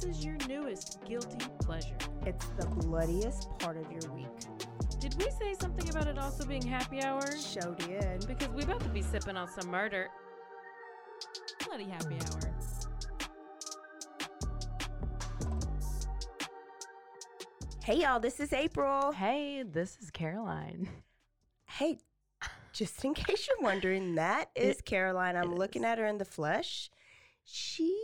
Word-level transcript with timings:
This? 0.00 0.16
Is 0.18 0.24
your 0.24 0.36
newest 0.48 0.98
guilty 1.04 1.36
pleasure. 1.60 1.96
It's 2.26 2.46
the 2.58 2.66
bloodiest 2.66 3.48
part 3.58 3.76
of 3.76 3.90
your 3.90 4.12
week. 4.14 4.26
Did 4.98 5.14
we 5.18 5.30
say 5.30 5.54
something 5.58 5.88
about 5.88 6.06
it 6.08 6.18
also 6.18 6.44
being 6.44 6.62
happy 6.66 7.02
hour? 7.02 7.22
Show 7.38 7.74
did. 7.74 8.26
Because 8.26 8.48
we 8.48 8.62
about 8.62 8.80
to 8.80 8.88
be 8.88 9.02
sipping 9.02 9.36
on 9.36 9.48
some 9.48 9.70
murder. 9.70 10.08
Bloody 11.64 11.84
happy 11.84 12.16
hour. 12.16 12.54
Hey 17.82 18.02
y'all, 18.02 18.20
this 18.20 18.40
is 18.40 18.52
April. 18.52 19.12
Hey, 19.12 19.62
this 19.62 19.96
is 20.00 20.10
Caroline. 20.10 20.88
Hey, 21.66 21.98
just 22.72 23.04
in 23.04 23.14
case 23.14 23.48
you're 23.48 23.64
wondering, 23.64 24.14
that 24.16 24.50
is 24.54 24.78
It- 24.78 24.84
Caroline. 24.84 25.36
I'm 25.36 25.54
looking 25.54 25.82
is. 25.82 25.86
at 25.86 25.98
her 25.98 26.06
in 26.06 26.18
the 26.18 26.24
flesh. 26.24 26.90
She 27.44 27.96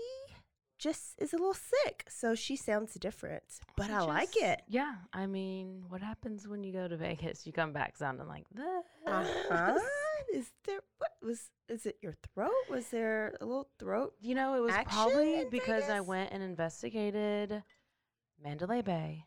just 0.86 1.14
is 1.18 1.32
a 1.32 1.36
little 1.36 1.54
sick, 1.54 2.04
so 2.08 2.34
she 2.34 2.54
sounds 2.56 2.94
different. 2.94 3.42
But 3.76 3.90
I 3.90 4.00
like 4.02 4.32
Just- 4.32 4.44
it. 4.44 4.62
Yeah, 4.68 4.94
I 5.12 5.26
mean, 5.26 5.84
what 5.88 6.00
happens 6.00 6.46
when 6.46 6.62
you 6.62 6.72
go 6.72 6.86
to 6.86 6.96
Vegas? 6.96 7.46
You 7.46 7.52
come 7.52 7.72
back 7.72 7.96
sounding 7.96 8.28
like 8.28 8.46
this. 8.54 8.84
Uh-huh. 9.06 9.78
Is 10.34 10.50
there 10.66 10.80
what 10.98 11.12
was 11.22 11.50
is 11.68 11.86
it 11.86 11.96
your 12.02 12.14
throat? 12.34 12.50
Was 12.70 12.88
there 12.88 13.34
a 13.40 13.44
little 13.44 13.68
throat? 13.78 14.12
You 14.20 14.34
know, 14.34 14.54
it 14.54 14.60
was 14.60 14.74
probably 14.86 15.44
because 15.50 15.84
I 15.88 16.00
went 16.00 16.32
and 16.32 16.42
investigated 16.42 17.62
Mandalay 18.42 18.82
Bay 18.82 19.24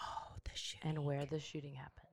Oh, 0.00 0.32
the 0.44 0.50
shooting. 0.54 0.90
and 0.90 1.04
where 1.04 1.26
the 1.26 1.38
shooting 1.40 1.74
happened. 1.74 2.06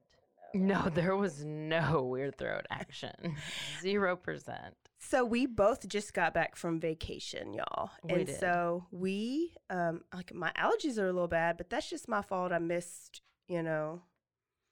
No, 0.53 0.90
there 0.90 1.16
was 1.16 1.45
no 1.45 2.03
weird 2.03 2.38
throat 2.38 2.66
action. 2.72 3.36
Zero 3.81 4.16
percent. 4.16 4.75
So 5.02 5.23
we 5.23 5.45
both 5.45 5.88
just 5.88 6.14
got 6.14 6.33
back 6.33 6.55
from 6.58 6.80
vacation, 6.80 7.53
y'all. 7.53 7.89
We 8.03 8.14
and 8.14 8.25
did. 8.28 8.39
so 8.39 8.86
we 8.92 9.53
um 9.69 10.02
like 10.14 10.33
my 10.33 10.52
allergies 10.58 10.97
are 10.97 11.08
a 11.08 11.14
little 11.14 11.28
bad, 11.28 11.58
but 11.58 11.69
that's 11.69 11.89
just 11.89 12.08
my 12.09 12.22
fault. 12.22 12.52
I 12.52 12.59
missed, 12.59 13.22
you 13.47 13.64
know, 13.64 14.02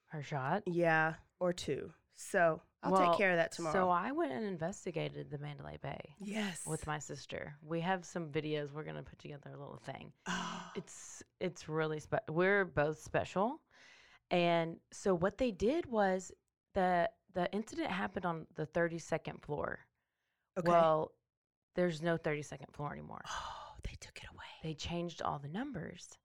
Her 0.07 0.21
shot. 0.21 0.63
yeah, 0.65 1.13
or 1.39 1.53
two. 1.53 1.93
So 2.17 2.61
I'll 2.83 2.91
Well, 2.91 3.09
take 3.11 3.17
care 3.17 3.31
of 3.31 3.37
that 3.37 3.51
tomorrow. 3.53 3.73
So 3.73 3.89
I 3.89 4.11
went 4.11 4.31
and 4.33 4.43
investigated 4.45 5.29
the 5.31 5.37
Mandalay 5.37 5.77
Bay 5.81 6.13
yes. 6.19 6.61
with 6.67 6.85
my 6.87 6.99
sister. 6.99 7.55
We 7.65 7.79
have 7.81 8.03
some 8.05 8.27
videos. 8.29 8.71
We're 8.73 8.83
gonna 8.83 9.03
put 9.03 9.19
together 9.19 9.49
a 9.49 9.57
little 9.57 9.81
thing. 9.85 10.11
oh, 10.27 10.63
It's 10.75 11.23
it's 11.39 11.69
really 11.69 11.99
special. 12.01 12.25
We're 12.29 12.65
both 12.65 12.99
special, 13.01 13.61
and 14.29 14.77
so 14.91 15.15
what 15.15 15.37
they 15.37 15.51
did 15.51 15.85
was 15.85 16.33
the 16.73 17.09
the 17.33 17.49
incident 17.53 17.91
happened 17.91 18.25
on 18.25 18.45
the 18.55 18.65
thirty 18.65 18.99
second 18.99 19.41
floor. 19.41 19.79
Okay. 20.57 20.67
Well, 20.69 21.11
there's 21.75 22.01
no 22.01 22.17
thirty 22.17 22.41
second 22.41 22.67
floor 22.73 22.91
anymore. 22.93 23.21
oh, 23.27 23.73
they 23.83 23.95
took 23.99 24.17
it 24.17 24.25
away. 24.33 24.43
they 24.63 24.73
changed 24.73 25.21
all 25.21 25.39
the 25.39 25.47
numbers. 25.47 26.17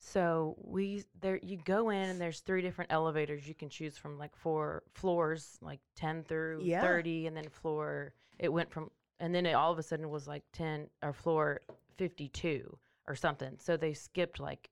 So 0.00 0.56
we 0.62 1.04
there 1.20 1.40
you 1.42 1.56
go 1.64 1.90
in 1.90 2.08
and 2.10 2.20
there's 2.20 2.40
three 2.40 2.62
different 2.62 2.92
elevators 2.92 3.48
you 3.48 3.54
can 3.54 3.68
choose 3.68 3.96
from 3.98 4.16
like 4.16 4.36
four 4.36 4.84
floors 4.94 5.58
like 5.60 5.80
10 5.96 6.22
through 6.24 6.60
Yeah. 6.62 6.80
30 6.82 7.26
and 7.26 7.36
then 7.36 7.48
floor 7.48 8.14
it 8.38 8.52
went 8.52 8.70
from 8.70 8.90
and 9.18 9.34
then 9.34 9.44
it 9.44 9.54
all 9.54 9.72
of 9.72 9.78
a 9.78 9.82
sudden 9.82 10.08
was 10.08 10.28
like 10.28 10.44
10 10.52 10.88
or 11.02 11.12
floor 11.12 11.60
52 11.96 12.78
or 13.08 13.16
something. 13.16 13.56
So 13.58 13.76
they 13.76 13.92
skipped 13.92 14.38
like 14.38 14.70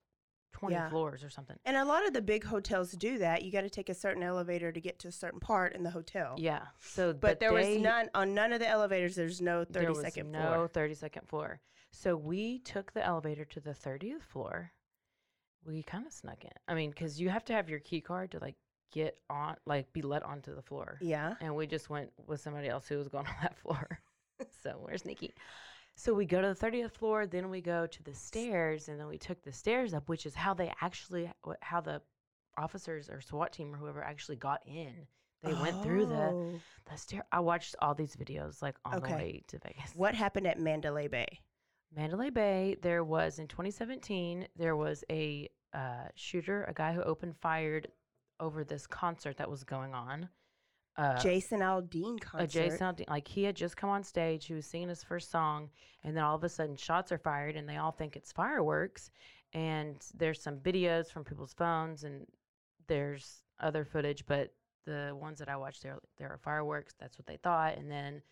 20 0.53 0.75
Yeah. 0.75 0.89
floors 0.89 1.23
or 1.23 1.29
something. 1.31 1.59
And 1.65 1.77
a 1.77 1.85
lot 1.85 2.07
of 2.07 2.13
the 2.15 2.23
big 2.23 2.45
hotels 2.45 2.93
do 2.93 3.19
that. 3.19 3.43
You 3.43 3.53
got 3.53 3.63
to 3.63 3.71
take 3.71 3.89
a 3.89 3.95
certain 3.95 4.23
elevator 4.23 4.73
to 4.73 4.81
get 4.81 4.99
to 5.01 5.09
a 5.09 5.13
certain 5.13 5.41
part 5.41 5.75
in 5.75 5.83
the 5.83 5.91
hotel. 5.91 6.35
Yeah. 6.39 6.67
So 6.79 7.13
But, 7.13 7.41
there 7.41 7.53
they- 7.53 7.75
was 7.75 7.83
none 7.83 8.09
on 8.15 8.35
none 8.35 8.53
of 8.53 8.61
the 8.61 8.69
elevators. 8.69 9.15
There's 9.17 9.41
no 9.43 9.65
there 9.65 9.83
thirty 9.85 10.01
second 10.01 10.33
no 10.33 10.41
floor. 10.41 10.69
30 10.69 10.95
second 10.95 11.29
floor. 11.29 11.61
So 11.93 12.17
we 12.17 12.59
took 12.61 12.93
the 12.93 13.05
elevator 13.05 13.45
to 13.47 13.61
the 13.61 13.73
30th 13.75 14.23
floor. 14.23 14.73
We 15.65 15.83
kind 15.83 16.07
of 16.07 16.13
snuck 16.13 16.45
in. 16.45 16.51
I 16.69 16.75
mean, 16.75 16.91
because 16.91 17.21
you 17.21 17.29
have 17.31 17.45
to 17.47 17.53
have 17.53 17.69
your 17.69 17.81
key 17.81 18.01
card 18.01 18.31
to 18.33 18.39
like 18.39 18.55
get 18.93 19.19
on, 19.29 19.57
like 19.67 19.93
be 19.93 20.01
let 20.03 20.23
onto 20.23 20.55
the 20.55 20.63
floor. 20.63 20.99
Yeah. 21.01 21.35
And 21.41 21.55
we 21.57 21.67
just 21.67 21.91
went 21.91 22.13
with 22.27 22.41
somebody 22.41 22.69
else 22.69 22.87
who 22.87 22.97
was 22.99 23.09
going 23.09 23.27
on 23.29 23.35
that 23.43 23.57
floor. 23.59 24.01
so 24.63 24.79
we're 24.87 24.97
sneaky. 24.99 25.35
So 25.97 26.13
we 26.13 26.27
go 26.27 26.43
to 26.43 26.49
the 26.49 26.67
30th 26.67 26.93
floor, 26.93 27.27
then 27.27 27.49
we 27.49 27.61
go 27.63 27.87
to 27.87 28.03
the 28.03 28.15
stairs, 28.15 28.89
and 28.89 29.01
then 29.01 29.07
we 29.09 29.17
took 29.19 29.43
the 29.43 29.53
stairs 29.53 29.95
up, 29.95 30.09
which 30.09 30.27
is 30.27 30.35
how 30.35 30.53
they 30.53 30.71
actually, 30.83 31.31
how 31.63 31.81
the 31.81 32.03
officers 32.59 33.09
or 33.09 33.21
SWAT 33.21 33.53
team 33.53 33.75
or 33.75 33.79
whoever 33.79 34.03
actually 34.03 34.37
got 34.37 34.61
in. 34.67 35.07
They 35.43 35.55
went 35.55 35.83
through 35.83 36.07
the 36.07 36.35
Oh. 36.35 36.61
the 36.91 36.97
stair. 36.97 37.25
I 37.33 37.41
watched 37.41 37.77
all 37.81 37.95
these 37.95 38.15
videos 38.17 38.63
like 38.63 38.77
on 38.85 38.99
Okay. 38.99 39.11
the 39.11 39.15
way 39.15 39.43
to 39.49 39.59
Vegas. 39.59 39.95
What 39.95 40.15
happened 40.15 40.47
at 40.47 40.59
Mandalay 40.61 41.09
Bay? 41.09 41.41
Mandalay 41.95 42.31
Bay, 42.31 42.77
there 42.83 43.03
was 43.05 43.39
in 43.39 43.49
2017, 43.49 44.49
there 44.57 44.77
was 44.77 45.05
a 45.11 45.49
uh, 45.73 46.09
shooter, 46.15 46.65
a 46.65 46.75
guy 46.75 46.93
who 46.93 47.03
opened 47.03 47.37
fired 47.37 47.89
over 48.39 48.65
this 48.65 48.87
concert 48.87 49.37
that 49.39 49.51
was 49.51 49.65
going 49.65 49.95
on. 49.95 50.29
Uh, 50.99 51.19
Jason 51.19 51.61
Aldean 51.61 52.19
concert. 52.21 52.45
a 52.45 52.47
Jason 52.47 52.87
Aldean, 52.87 53.09
like 53.11 53.29
he 53.29 53.45
had 53.45 53.55
just 53.55 53.77
come 53.77 53.91
on 53.91 54.03
stage, 54.03 54.47
he 54.47 54.55
was 54.55 54.65
singing 54.67 54.89
his 54.89 55.05
first 55.05 55.31
song, 55.31 55.69
and 56.05 56.17
then 56.17 56.25
all 56.25 56.35
of 56.37 56.45
a 56.45 56.49
sudden 56.49 56.77
shots 56.77 57.13
are 57.13 57.19
fired, 57.19 57.55
and 57.57 57.69
they 57.69 57.77
all 57.77 57.93
think 57.93 58.17
it's 58.17 58.33
fireworks. 58.33 59.11
And 59.53 59.97
there's 60.15 60.43
some 60.43 60.57
videos 60.59 61.11
from 61.11 61.25
people's 61.25 61.53
phones, 61.53 62.05
and 62.05 62.27
there's 62.87 63.43
other 63.61 63.85
footage, 63.85 64.25
but 64.27 64.53
the 64.87 65.17
ones 65.21 65.39
that 65.39 65.49
I 65.49 65.57
watched, 65.57 65.83
there 65.83 65.99
there 66.17 66.31
are 66.31 66.39
fireworks. 66.39 66.95
That's 66.99 67.19
what 67.19 67.27
they 67.27 67.37
thought, 67.37 67.77
and 67.77 67.91
then 67.91 68.23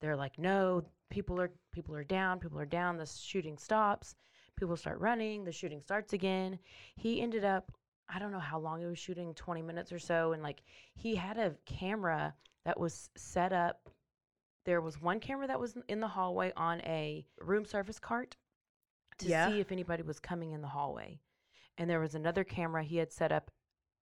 they're 0.00 0.16
like, 0.16 0.38
no, 0.38 0.82
people 1.10 1.40
are 1.40 1.50
people 1.72 1.94
are 1.94 2.04
down, 2.04 2.38
people 2.38 2.58
are 2.58 2.66
down. 2.66 2.96
The 2.96 3.06
shooting 3.06 3.58
stops, 3.58 4.14
people 4.56 4.76
start 4.76 4.98
running, 4.98 5.44
the 5.44 5.52
shooting 5.52 5.80
starts 5.80 6.12
again. 6.12 6.58
He 6.96 7.20
ended 7.20 7.44
up, 7.44 7.72
I 8.08 8.18
don't 8.18 8.32
know 8.32 8.38
how 8.38 8.58
long 8.58 8.80
he 8.80 8.86
was 8.86 8.98
shooting, 8.98 9.34
20 9.34 9.62
minutes 9.62 9.92
or 9.92 9.98
so, 9.98 10.32
and 10.32 10.42
like 10.42 10.62
he 10.94 11.14
had 11.16 11.38
a 11.38 11.54
camera 11.66 12.34
that 12.64 12.78
was 12.78 13.10
set 13.16 13.52
up. 13.52 13.88
There 14.64 14.80
was 14.80 15.00
one 15.00 15.20
camera 15.20 15.46
that 15.46 15.60
was 15.60 15.76
in 15.88 16.00
the 16.00 16.08
hallway 16.08 16.52
on 16.56 16.80
a 16.82 17.26
room 17.40 17.64
service 17.64 17.98
cart 17.98 18.36
to 19.18 19.28
Yeah. 19.28 19.48
see 19.48 19.60
if 19.60 19.72
anybody 19.72 20.02
was 20.02 20.20
coming 20.20 20.52
in 20.52 20.62
the 20.62 20.68
hallway. 20.68 21.20
And 21.76 21.88
there 21.90 22.00
was 22.00 22.14
another 22.14 22.44
camera 22.44 22.82
he 22.82 22.96
had 22.96 23.12
set 23.12 23.32
up 23.32 23.50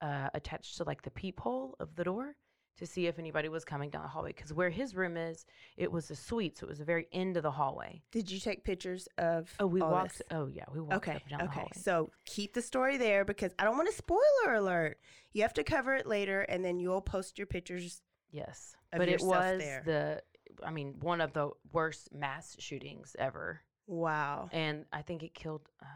uh, 0.01 0.29
attached 0.35 0.77
to 0.77 0.85
like 0.85 1.03
the 1.03 1.11
peephole 1.11 1.77
of 1.79 1.95
the 1.95 2.05
door 2.05 2.37
to 2.79 2.87
see 2.87 3.07
if 3.07 3.19
anybody 3.19 3.49
was 3.49 3.65
coming 3.65 3.91
down 3.91 4.03
the 4.03 4.09
hallway. 4.09 4.33
Because 4.33 4.53
where 4.53 4.71
his 4.71 4.95
room 4.95 5.17
is, 5.17 5.45
it 5.77 5.91
was 5.93 6.11
a 6.11 6.17
suite, 6.17 6.59
so 6.59 6.67
it 6.67 6.71
was 6.71 6.79
the 6.79 6.85
very 6.85 7.07
end 7.13 7.37
of 7.37 7.43
the 7.43 7.51
hallway. 7.51 8.03
Did 8.11 8.31
you 8.31 8.41
take 8.41 8.65
pictures 8.65 9.09
of? 9.19 9.53
Oh, 9.61 9.67
we 9.67 9.81
walked. 9.83 10.19
this? 10.19 10.23
Oh, 10.31 10.47
yeah, 10.47 10.65
we 10.73 10.81
walked 10.81 10.95
Okay. 11.09 11.17
up 11.17 11.29
down 11.29 11.39
the 11.41 11.45
Okay. 11.47 11.55
hallway. 11.55 11.71
So 11.75 12.11
keep 12.25 12.55
the 12.55 12.63
story 12.63 12.97
there 12.97 13.25
because 13.25 13.53
I 13.59 13.65
don't 13.65 13.77
want 13.77 13.89
a 13.89 13.93
spoiler 13.93 14.55
alert. 14.55 14.99
You 15.33 15.43
have 15.43 15.55
to 15.55 15.65
cover 15.65 15.95
it 15.95 16.07
later, 16.07 16.43
and 16.43 16.65
then 16.65 16.79
you'll 16.81 17.01
post 17.03 17.39
your 17.39 17.47
pictures. 17.47 18.03
Yes, 18.31 18.75
but 18.91 19.09
it 19.09 19.21
was 19.23 19.59
there. 19.61 19.83
the. 19.85 20.23
I 20.65 20.71
mean, 20.71 20.97
one 21.01 21.21
of 21.21 21.33
the 21.33 21.51
worst 21.73 22.13
mass 22.13 22.57
shootings 22.59 23.17
ever, 23.19 23.63
Wow. 23.87 24.49
and 24.53 24.85
I 24.93 25.03
think 25.03 25.23
it 25.23 25.35
killed 25.35 25.69
uh, 25.83 25.87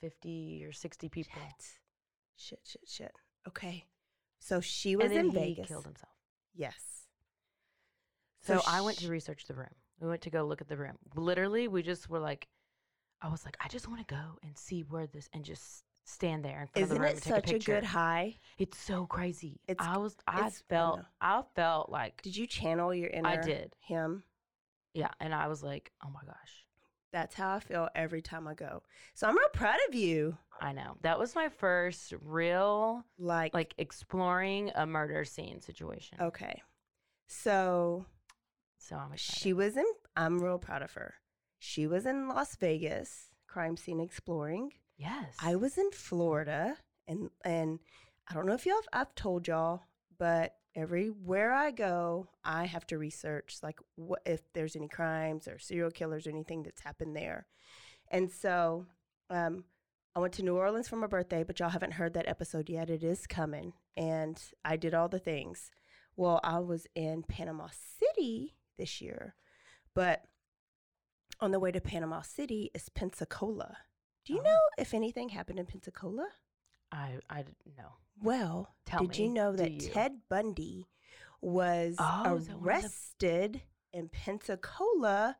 fifty 0.00 0.62
or 0.64 0.72
sixty 0.72 1.08
people. 1.08 1.40
Shit. 1.42 1.64
Shit. 2.36 2.60
Shit. 2.64 2.82
Shit. 2.88 3.12
Okay. 3.48 3.84
So 4.40 4.60
she 4.60 4.94
was 4.96 5.10
in 5.10 5.30
he 5.30 5.34
Vegas. 5.36 5.68
killed 5.68 5.84
himself. 5.84 6.12
Yes. 6.54 7.06
So, 8.42 8.60
I 8.66 8.82
went 8.82 8.98
to 8.98 9.08
research 9.08 9.46
the 9.46 9.54
room. 9.54 9.74
We 10.00 10.08
went 10.08 10.20
to 10.22 10.30
go 10.30 10.44
look 10.44 10.60
at 10.60 10.68
the 10.68 10.76
room. 10.76 10.98
Literally, 11.16 11.66
we 11.66 11.82
just 11.82 12.10
were 12.10 12.18
like, 12.18 12.46
I 13.22 13.28
was 13.28 13.44
like, 13.44 13.56
I 13.64 13.68
just 13.68 13.88
want 13.88 14.06
to 14.06 14.14
go 14.14 14.38
and 14.42 14.56
see 14.56 14.82
where 14.82 15.06
this, 15.06 15.30
and 15.32 15.44
just 15.44 15.84
stand 16.04 16.44
there 16.44 16.60
in 16.60 16.66
front 16.66 16.84
Isn't 16.84 16.94
the 16.94 17.00
room 17.00 17.08
it 17.10 17.14
and 17.14 17.22
take 17.22 17.34
such 17.34 17.52
a 17.52 17.56
a, 17.56 17.58
good 17.58 17.84
high? 17.84 18.36
It's 18.58 18.78
so 18.78 19.06
crazy. 19.06 19.60
It's- 19.66 19.86
I 19.86 19.96
was, 19.96 20.16
I 20.26 20.50
felt. 20.68 21.00
I, 21.20 21.42
felt 21.54 21.88
like, 21.88 22.20
Did 22.22 22.36
you 22.36 22.46
channel 22.46 22.92
your 22.94 23.08
inner? 23.08 23.28
I 23.28 23.36
did. 23.36 23.74
Him. 23.80 24.24
yeah, 24.92 25.10
and 25.20 25.34
I 25.34 25.48
was 25.48 25.62
like, 25.62 25.90
oh 26.04 26.10
my 26.10 26.20
gosh, 26.26 26.63
That's 27.14 27.34
how 27.34 27.54
I 27.54 27.60
feel 27.60 27.88
every 27.94 28.20
time 28.20 28.46
I 28.48 28.54
go. 28.54 28.82
So 29.14 29.28
I'm 29.28 29.38
real 29.38 29.48
proud 29.52 29.78
of 29.88 29.94
you. 29.94 30.36
I 30.60 30.72
know. 30.72 30.96
That 31.02 31.18
was 31.18 31.34
my 31.36 31.48
first 31.48 32.12
real 32.20 33.04
Like, 33.18 33.54
like 33.54 33.72
exploring 33.78 34.72
a 34.74 34.84
murder 34.84 35.24
scene 35.24 35.60
situation. 35.60 36.18
okay. 36.20 36.60
So 37.28 38.04
So 38.78 38.96
I'm 38.96 39.12
excited. 39.12 39.40
she 39.40 39.52
was 39.52 39.76
in, 39.76 39.86
I'm 40.16 40.42
real 40.42 40.58
proud 40.58 40.82
of 40.82 40.92
her. 40.94 41.14
She 41.60 41.86
was 41.86 42.04
in 42.04 42.28
Las 42.28 42.56
Vegas, 42.56 43.30
crime 43.46 43.76
scene 43.76 44.00
exploring. 44.00 44.72
yes. 44.96 45.34
I 45.40 45.54
was 45.56 45.78
in 45.78 45.90
Florida, 45.92 46.76
and 47.08 47.30
and 47.44 47.78
I 48.28 48.34
don't 48.34 48.46
know 48.46 48.54
if 48.54 48.66
y'all 48.66 48.74
have, 48.76 48.88
I've 48.92 49.14
told 49.14 49.46
y'all, 49.48 49.82
but 50.18 50.54
everywhere 50.74 51.52
I 51.52 51.70
go, 51.70 52.28
I 52.44 52.64
have 52.66 52.86
to 52.88 52.98
research 52.98 53.58
like 53.62 53.78
what 53.96 54.22
if 54.26 54.40
there's 54.52 54.76
any 54.76 54.88
crimes 54.88 55.46
or 55.48 55.58
serial 55.58 55.90
killers 55.90 56.26
or 56.26 56.30
anything 56.30 56.62
that's 56.62 56.80
happened 56.82 57.16
there. 57.16 57.46
And 58.10 58.30
so, 58.30 58.86
um, 59.30 59.64
I 60.16 60.20
went 60.20 60.32
to 60.34 60.42
New 60.44 60.56
Orleans 60.56 60.86
for 60.88 60.96
my 60.96 61.08
birthday, 61.08 61.42
but 61.42 61.58
y'all 61.58 61.70
haven't 61.70 61.94
heard 61.94 62.14
that 62.14 62.28
episode 62.28 62.68
yet. 62.70 62.88
It 62.88 63.02
is 63.02 63.26
coming, 63.26 63.72
and 63.96 64.40
I 64.64 64.76
did 64.76 64.94
all 64.94 65.08
the 65.08 65.18
things. 65.18 65.72
Well, 66.16 66.38
I 66.44 66.60
was 66.60 66.86
in 66.94 67.24
Panama 67.24 67.68
City 67.72 68.54
this 68.78 69.00
year, 69.00 69.34
but 69.92 70.22
on 71.40 71.50
the 71.50 71.58
way 71.58 71.72
to 71.72 71.80
Panama 71.80 72.22
City 72.22 72.70
is 72.74 72.88
Pensacola. 72.90 73.78
Do 74.24 74.34
you 74.34 74.40
Oh. 74.40 74.44
know 74.44 74.58
if 74.78 74.94
anything 74.94 75.30
happened 75.30 75.58
in 75.58 75.66
Pensacola? 75.66 76.28
I 76.94 77.18
I 77.28 77.44
no. 77.76 77.84
Well, 78.22 78.74
Tell 78.86 79.00
did 79.00 79.18
you 79.18 79.28
know 79.28 79.52
that 79.52 79.72
you? 79.72 79.88
Ted 79.90 80.20
Bundy 80.30 80.86
was 81.40 81.96
Oh, 81.98 82.38
that 82.38 82.46
the- 82.48 82.56
arrested 82.56 83.62
in 83.92 84.08
Pensacola 84.08 85.36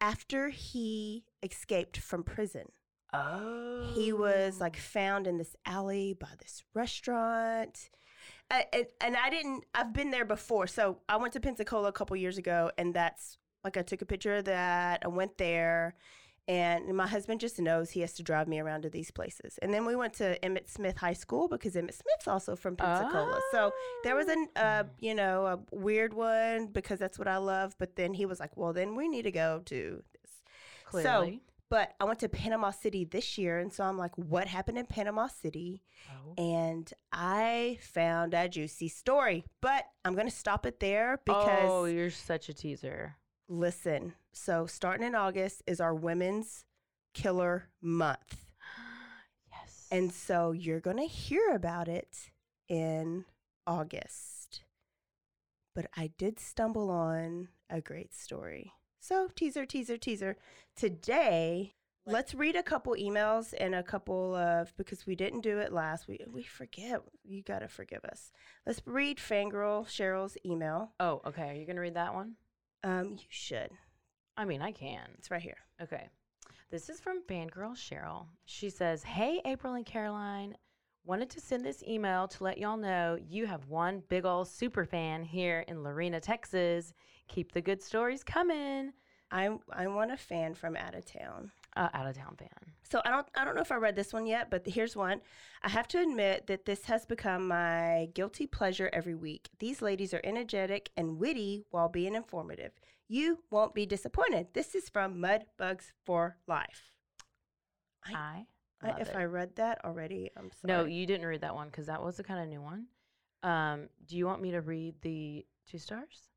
after 0.00 0.48
he 0.50 1.24
escaped 1.42 1.96
from 1.98 2.22
prison? 2.24 2.66
Oh. 3.12 3.90
He 3.94 4.12
was 4.12 4.60
like 4.60 4.76
found 4.76 5.26
in 5.26 5.38
this 5.38 5.56
alley 5.64 6.12
by 6.12 6.28
this 6.38 6.62
restaurant. 6.74 7.88
Uh, 8.50 8.62
and, 8.72 8.86
and 9.00 9.16
I 9.16 9.30
didn't, 9.30 9.64
I've 9.74 9.92
been 9.92 10.10
there 10.10 10.24
before. 10.24 10.66
So 10.66 10.98
I 11.08 11.16
went 11.16 11.32
to 11.34 11.40
Pensacola 11.40 11.88
a 11.88 11.92
couple 11.92 12.16
years 12.16 12.36
ago, 12.38 12.70
and 12.76 12.92
that's 12.92 13.38
like 13.64 13.76
I 13.76 13.82
took 13.82 14.02
a 14.02 14.06
picture 14.06 14.36
of 14.36 14.44
that. 14.46 15.02
I 15.04 15.08
went 15.08 15.38
there, 15.38 15.94
and 16.48 16.92
my 16.96 17.06
husband 17.06 17.40
just 17.40 17.60
knows 17.60 17.90
he 17.90 18.00
has 18.00 18.14
to 18.14 18.22
drive 18.22 18.48
me 18.48 18.58
around 18.58 18.82
to 18.82 18.90
these 18.90 19.10
places. 19.10 19.58
And 19.60 19.72
then 19.72 19.84
we 19.84 19.94
went 19.94 20.14
to 20.14 20.38
Emmitt 20.40 20.68
Smith 20.68 20.96
High 20.96 21.12
School 21.12 21.46
because 21.46 21.74
Emmitt 21.74 21.94
Smith's 21.94 22.26
also 22.26 22.56
from 22.56 22.74
Pensacola. 22.74 23.40
So 23.52 23.72
there 24.02 24.16
was 24.16 24.28
an, 24.28 24.48
uh, 24.56 24.84
Oh. 24.86 24.90
you 24.98 25.14
know, 25.14 25.46
a 25.46 25.58
weird 25.76 26.14
one 26.14 26.66
because 26.68 26.98
that's 26.98 27.18
what 27.18 27.28
I 27.28 27.36
love. 27.36 27.76
But 27.78 27.96
then 27.96 28.14
he 28.14 28.24
was 28.26 28.40
like, 28.40 28.56
well, 28.56 28.72
then 28.72 28.94
we 28.96 29.08
need 29.08 29.22
to 29.22 29.30
go 29.30 29.60
to 29.66 30.02
this. 30.22 30.32
clearly. 30.86 31.42
But 31.70 31.92
I 32.00 32.04
went 32.04 32.20
to 32.20 32.30
Panama 32.30 32.70
City 32.70 33.04
this 33.04 33.36
year, 33.36 33.58
and 33.58 33.70
so 33.70 33.84
I'm 33.84 33.98
like, 33.98 34.16
what 34.16 34.46
happened 34.48 34.78
in 34.78 34.86
Panama 34.86 35.26
City? 35.26 35.82
oh. 36.10 36.32
And 36.42 36.90
I 37.12 37.76
found 37.82 38.32
a 38.32 38.48
juicy 38.48 38.88
story, 38.88 39.44
but 39.60 39.84
I'm 40.02 40.14
going 40.14 40.26
to 40.30 40.34
stop 40.34 40.64
it 40.64 40.80
there 40.80 41.20
because 41.26 41.68
oh, 41.68 41.84
you're 41.84 42.08
such 42.08 42.48
a 42.48 42.54
teaser. 42.54 43.17
Listen. 43.48 44.14
So 44.32 44.66
starting 44.66 45.06
in 45.06 45.14
August 45.14 45.62
is 45.66 45.80
our 45.80 45.94
Women's 45.94 46.64
Killer 47.14 47.68
Month, 47.80 48.46
yes. 49.50 49.86
and 49.90 50.12
so 50.12 50.52
you're 50.52 50.80
going 50.80 50.98
to 50.98 51.06
hear 51.06 51.50
about 51.50 51.88
it 51.88 52.30
in 52.68 53.24
August. 53.66 54.62
But 55.74 55.86
I 55.96 56.10
did 56.18 56.38
stumble 56.38 56.90
on 56.90 57.48
a 57.70 57.80
great 57.80 58.14
story. 58.14 58.72
So 59.00 59.28
teaser, 59.34 59.64
teaser, 59.64 59.96
teaser. 59.96 60.36
Today, 60.76 61.74
let's 62.04 62.34
read 62.34 62.56
a 62.56 62.62
couple 62.62 62.94
emails 62.94 63.54
and 63.58 63.74
a 63.74 63.82
couple 63.82 64.34
of 64.34 64.76
because 64.76 65.06
we 65.06 65.14
didn't 65.14 65.42
do 65.42 65.58
it 65.58 65.72
last. 65.72 66.08
We 66.08 66.18
we 66.32 66.42
forget. 66.42 67.02
You 67.24 67.42
gotta 67.42 67.68
forgive 67.68 68.04
us. 68.04 68.32
Let's 68.66 68.82
read 68.84 69.18
Fangirl 69.18 69.86
Cheryl's 69.86 70.36
email. 70.44 70.92
oh, 70.98 71.20
okay. 71.26 71.50
Are 71.50 71.54
you 71.54 71.66
gonna 71.66 71.80
read 71.80 71.94
that 71.94 72.14
one? 72.14 72.34
Um, 72.84 73.12
you 73.12 73.26
should. 73.28 73.70
I 74.36 74.44
mean, 74.44 74.62
I 74.62 74.72
can. 74.72 75.08
It's 75.18 75.30
right 75.30 75.42
here. 75.42 75.56
Okay. 75.82 76.08
This 76.70 76.88
is 76.88 77.00
from 77.00 77.22
Fangirl 77.22 77.74
Cheryl. 77.74 78.26
She 78.44 78.70
says, 78.70 79.02
Hey, 79.02 79.40
April 79.44 79.74
and 79.74 79.86
Caroline. 79.86 80.56
Wanted 81.04 81.30
to 81.30 81.40
send 81.40 81.64
this 81.64 81.82
email 81.82 82.28
to 82.28 82.44
let 82.44 82.58
y'all 82.58 82.76
know 82.76 83.18
you 83.28 83.46
have 83.46 83.66
one 83.68 84.02
big 84.08 84.26
ol' 84.26 84.44
super 84.44 84.84
fan 84.84 85.24
here 85.24 85.64
in 85.66 85.82
Lorena, 85.82 86.20
Texas. 86.20 86.92
Keep 87.28 87.52
the 87.52 87.62
good 87.62 87.82
stories 87.82 88.22
coming. 88.22 88.92
I 89.30 89.56
I 89.72 89.86
want 89.86 90.12
a 90.12 90.18
fan 90.18 90.54
from 90.54 90.76
out 90.76 90.94
of 90.94 91.06
town. 91.06 91.50
Uh, 91.78 91.88
out 91.94 92.06
of 92.08 92.16
town 92.16 92.34
fan. 92.36 92.48
So 92.82 93.00
I 93.04 93.10
don't 93.10 93.26
I 93.36 93.44
don't 93.44 93.54
know 93.54 93.62
if 93.62 93.70
I 93.70 93.76
read 93.76 93.94
this 93.94 94.12
one 94.12 94.26
yet, 94.26 94.50
but 94.50 94.66
here's 94.66 94.96
one. 94.96 95.20
I 95.62 95.68
have 95.68 95.86
to 95.88 96.00
admit 96.00 96.46
that 96.48 96.64
this 96.64 96.84
has 96.86 97.06
become 97.06 97.46
my 97.46 98.08
guilty 98.14 98.46
pleasure 98.48 98.90
every 98.92 99.14
week. 99.14 99.48
These 99.60 99.80
ladies 99.80 100.12
are 100.12 100.20
energetic 100.24 100.90
and 100.96 101.18
witty 101.18 101.64
while 101.70 101.88
being 101.88 102.14
informative. 102.16 102.72
You 103.06 103.38
won't 103.50 103.74
be 103.74 103.86
disappointed. 103.86 104.48
This 104.54 104.74
is 104.74 104.88
from 104.88 105.20
Mud 105.20 105.44
Bugs 105.56 105.92
for 106.04 106.36
Life. 106.48 106.90
I- 108.06 108.12
I, 108.14 108.46
I, 108.90 109.00
if 109.00 109.08
it. 109.10 109.16
I 109.16 109.24
read 109.24 109.56
that 109.56 109.84
already, 109.84 110.30
I'm 110.36 110.50
sorry. 110.52 110.72
No, 110.72 110.84
you 110.84 111.04
didn't 111.06 111.26
read 111.26 111.40
that 111.42 111.54
one 111.54 111.68
because 111.68 111.86
that 111.86 112.02
was 112.02 112.18
a 112.20 112.22
kind 112.24 112.40
of 112.40 112.48
new 112.48 112.62
one. 112.62 112.86
Um, 113.42 113.88
do 114.06 114.16
you 114.16 114.26
want 114.26 114.40
me 114.42 114.50
to 114.52 114.60
read 114.60 114.94
the 115.02 115.44
two 115.70 115.78
stars? 115.78 116.28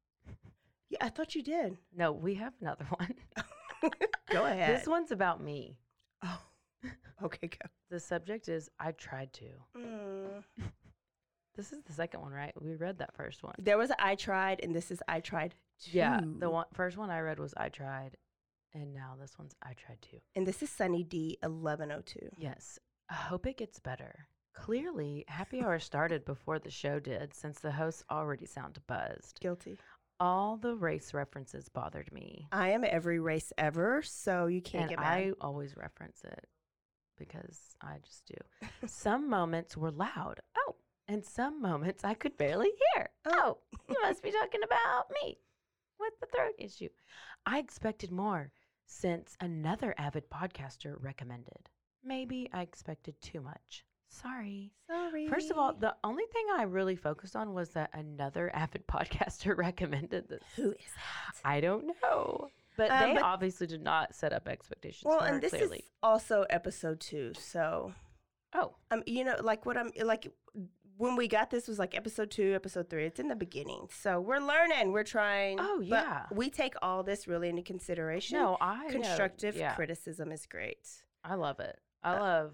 yeah, 0.90 0.98
I 1.02 1.10
thought 1.10 1.36
you 1.36 1.42
did. 1.44 1.78
No, 1.96 2.12
we 2.12 2.36
have 2.36 2.54
another 2.62 2.86
one. 2.98 3.14
Go 4.32 4.46
ahead. 4.46 4.80
This 4.80 4.88
one's 4.88 5.12
about 5.12 5.44
me. 5.44 5.78
Oh, 6.24 6.42
okay, 7.24 7.48
go. 7.48 7.70
The 7.90 8.00
subject 8.00 8.48
is 8.50 8.70
I 8.80 8.92
tried 8.92 9.34
to. 9.34 9.46
Mm. 9.78 10.44
This 11.54 11.74
is 11.74 11.84
the 11.84 11.92
second 11.92 12.22
one, 12.22 12.32
right? 12.32 12.54
We 12.62 12.76
read 12.76 13.00
that 13.00 13.14
first 13.14 13.44
one. 13.44 13.56
There 13.60 13.78
was 13.78 13.90
a 13.90 14.02
I 14.04 14.16
tried, 14.16 14.62
and 14.64 14.74
this 14.74 14.90
is 14.90 15.04
I 15.10 15.20
tried. 15.20 15.54
Yeah, 15.84 16.22
the 16.40 16.50
one 16.50 16.66
first 16.74 16.96
one 16.96 17.10
I 17.10 17.20
read 17.20 17.40
was 17.40 17.54
I 17.58 17.68
tried, 17.68 18.16
and 18.74 18.94
now 18.94 19.16
this 19.20 19.38
one's 19.38 19.54
I 19.62 19.74
tried 19.74 20.02
to. 20.12 20.18
And 20.36 20.48
this 20.48 20.64
is 20.64 20.70
Sunny 20.70 21.04
D, 21.04 21.38
eleven 21.44 21.92
oh 21.92 22.02
two. 22.06 22.30
Yes, 22.38 22.80
I 23.10 23.16
hope 23.16 23.46
it 23.46 23.58
gets 23.58 23.80
better. 23.80 24.28
Clearly, 24.54 25.26
happy 25.28 25.62
hour 25.62 25.80
started 25.80 26.24
before 26.24 26.58
the 26.58 26.72
show 26.72 27.00
did, 27.00 27.34
since 27.34 27.60
the 27.60 27.72
hosts 27.72 28.04
already 28.10 28.46
sound 28.46 28.80
buzzed. 28.88 29.40
Guilty. 29.42 29.78
All 30.22 30.56
the 30.56 30.76
race 30.76 31.16
references 31.16 31.68
bothered 31.68 32.12
me, 32.14 32.48
I 32.52 32.70
am 32.70 32.84
every 32.84 33.20
race 33.20 33.52
ever, 33.58 34.04
so 34.04 34.46
you 34.46 34.62
can't 34.62 34.84
and 34.84 34.90
get 34.92 35.00
mad. 35.00 35.08
I 35.08 35.32
always 35.42 35.76
reference 35.76 36.22
it 36.24 36.48
because 37.18 37.60
I 37.82 37.98
just 38.06 38.28
do. 38.28 38.68
some 38.88 39.28
moments 39.28 39.76
were 39.76 39.90
loud. 39.90 40.40
Oh, 40.60 40.76
and 41.08 41.26
some 41.26 41.60
moments 41.60 42.04
I 42.04 42.14
could 42.14 42.38
barely 42.38 42.70
hear. 42.94 43.10
Oh. 43.26 43.58
oh, 43.74 43.78
you 43.90 43.96
must 44.04 44.22
be 44.22 44.32
talking 44.32 44.62
about 44.64 45.06
me 45.24 45.40
with 46.00 46.14
the 46.20 46.28
throat 46.28 46.54
issue. 46.60 46.90
I 47.48 47.58
expected 47.58 48.12
more 48.12 48.52
since 48.86 49.36
another 49.40 49.96
avid 49.98 50.30
podcaster 50.30 50.96
recommended. 51.00 51.70
Maybe 52.04 52.48
I 52.54 52.62
expected 52.62 53.16
too 53.22 53.42
much. 53.42 53.86
Sorry. 54.12 54.72
Sorry. 54.88 55.28
First 55.28 55.52
of 55.52 55.58
all, 55.58 55.74
the 55.74 55.96
only 56.04 56.26
thing 56.34 56.46
I 56.58 56.64
really 56.64 56.96
focused 56.96 57.36
on 57.36 57.54
was 57.54 57.70
that 57.70 57.90
another 57.94 58.50
avid 58.56 58.86
podcaster 58.88 59.58
recommended 59.68 60.28
this. 60.30 60.44
who 60.56 60.72
is 60.72 60.78
that? 60.96 61.36
I 61.46 61.62
don't 61.62 61.88
know. 62.04 62.50
But 62.78 62.92
Um, 62.92 63.00
they 63.10 63.14
but- 63.16 63.24
obviously 63.24 63.68
did 63.68 63.82
not 63.82 64.14
set 64.16 64.34
up 64.34 64.48
expectations 64.48 65.04
Well, 65.06 65.20
for 65.20 65.26
her, 65.26 65.34
and 65.34 65.42
this 65.42 65.52
clearly. 65.52 65.80
is 65.80 65.84
also 66.04 66.46
episode 66.50 67.00
two, 67.00 67.34
so 67.38 67.94
oh, 68.54 68.76
um, 68.92 69.02
you 69.06 69.24
know, 69.24 69.36
like 69.42 69.66
what 69.66 69.78
I'm 69.78 69.92
like 70.04 70.32
when 70.98 71.16
we 71.16 71.28
got 71.28 71.50
this 71.50 71.68
was 71.68 71.80
like 71.80 71.96
episode 71.96 72.30
two, 72.32 72.54
episode 72.54 72.90
three. 72.90 73.06
It's 73.06 73.20
in 73.20 73.28
the 73.28 73.36
beginning, 73.36 73.88
so 73.92 74.20
we're 74.22 74.40
learning, 74.40 74.92
we're 74.92 75.04
trying. 75.04 75.58
Oh, 75.60 75.78
but 75.80 75.86
yeah. 75.88 76.26
we 76.32 76.50
take 76.50 76.76
all 76.82 77.02
this 77.04 77.28
really 77.28 77.50
into 77.50 77.62
consideration. 77.62 78.38
no, 78.38 78.58
I 78.62 78.86
know. 78.88 78.92
constructive 78.92 79.56
yeah, 79.56 79.74
criticism 79.74 80.32
is 80.32 80.46
great. 80.46 80.88
I 81.24 81.36
love 81.36 81.60
it. 81.60 81.78
I 82.04 82.16
Uh, 82.16 82.20
love 82.20 82.54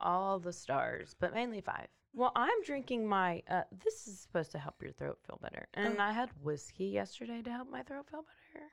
all 0.00 0.38
the 0.38 0.52
stars, 0.52 1.14
but 1.18 1.34
mainly 1.34 1.60
five. 1.60 1.86
Well, 2.12 2.32
I'm 2.34 2.62
drinking 2.64 3.06
my. 3.06 3.42
Uh, 3.48 3.62
this 3.84 4.06
is 4.08 4.18
supposed 4.20 4.50
to 4.52 4.58
help 4.58 4.82
your 4.82 4.92
throat 4.92 5.18
feel 5.26 5.38
better, 5.40 5.68
and 5.74 5.96
Oh. 5.98 6.02
I 6.02 6.12
had 6.12 6.30
whiskey 6.42 6.86
yesterday 6.86 7.40
to 7.42 7.50
help 7.50 7.70
my 7.70 7.82
throat 7.82 8.06
feel 8.10 8.22
better, 8.22 8.66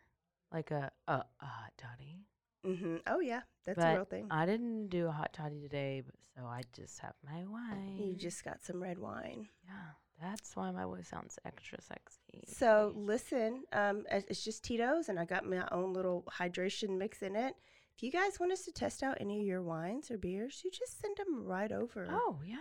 like 0.52 0.72
a 0.72 0.92
a, 1.08 1.14
a 1.40 1.46
hot 1.46 1.74
toddy. 1.78 2.26
Mm-hmm. 2.66 2.96
Oh 3.06 3.20
yeah, 3.20 3.42
that's 3.66 3.78
but 3.80 3.92
a 3.94 3.96
real 3.96 4.06
thing. 4.06 4.28
I 4.32 4.46
didn't 4.46 4.88
do 4.90 5.08
a 5.08 5.12
hot 5.12 5.34
toddy 5.34 5.62
today, 5.62 6.02
but, 6.06 6.16
so 6.36 6.46
I 6.48 6.64
just 6.74 7.00
have 7.00 7.14
my 7.24 7.46
wine. 7.46 7.96
you 7.98 8.16
just 8.16 8.44
got 8.44 8.64
some 8.64 8.82
red 8.82 8.98
wine. 8.98 9.48
yeah, 9.64 9.92
that's 10.22 10.56
why 10.56 10.72
my 10.72 10.84
voice 10.86 11.08
sounds 11.08 11.38
extra 11.46 11.80
sexy. 11.82 12.44
So 12.48 12.92
listen, 12.96 13.64
um, 13.72 14.04
it's 14.10 14.44
just 14.44 14.64
Tito's, 14.64 15.10
and 15.10 15.20
I 15.20 15.26
got 15.26 15.46
my 15.46 15.68
own 15.72 15.94
little 15.94 16.24
hydration 16.40 16.98
mix 16.98 17.22
in 17.22 17.36
it. 17.36 17.54
If 17.98 18.04
you 18.04 18.12
guys 18.12 18.40
want 18.40 18.52
us 18.52 18.62
to 18.66 18.72
test 18.72 19.02
out 19.02 19.18
any 19.20 19.40
of 19.40 19.46
your 19.48 19.64
wines 19.64 20.12
or 20.12 20.20
beers, 20.20 20.62
you 20.64 20.70
just 20.70 21.02
send 21.02 21.18
them 21.18 21.44
right 21.44 21.72
over. 21.72 22.08
oh 22.12 22.38
yeah, 22.46 22.58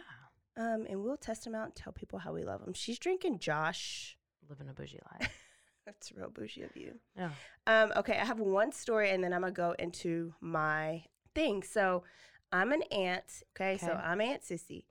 Um, 0.57 0.87
and 0.89 1.05
we'll 1.05 1.19
test 1.19 1.45
them 1.45 1.55
out 1.55 1.67
and 1.67 1.75
tell 1.75 1.93
people 1.93 2.19
how 2.19 2.33
we 2.33 2.43
love 2.43 2.65
them. 2.65 2.73
She's 2.73 2.99
drinking 2.99 3.41
Josh. 3.41 4.17
living 4.49 4.67
a 4.71 4.73
bougie 4.73 4.99
life. 5.21 5.31
That's 5.85 6.11
real 6.13 6.31
bougie 6.31 6.63
of 6.63 6.75
you. 6.75 6.95
Yeah. 7.19 7.31
Um, 7.67 7.93
okay, 7.97 8.19
I 8.19 8.25
have 8.25 8.41
one 8.41 8.73
story 8.73 9.11
and 9.11 9.23
then 9.23 9.35
I'm 9.35 9.43
gonna 9.43 9.53
go 9.53 9.75
into 9.79 10.33
my 10.41 11.05
thing. 11.35 11.63
So 11.63 12.03
I'm 12.51 12.73
an 12.73 12.83
aunt. 12.91 13.43
Okay, 13.55 13.77
so 13.77 13.93
I'm 13.93 14.23
Aunt 14.23 14.43
Sissy. 14.43 14.85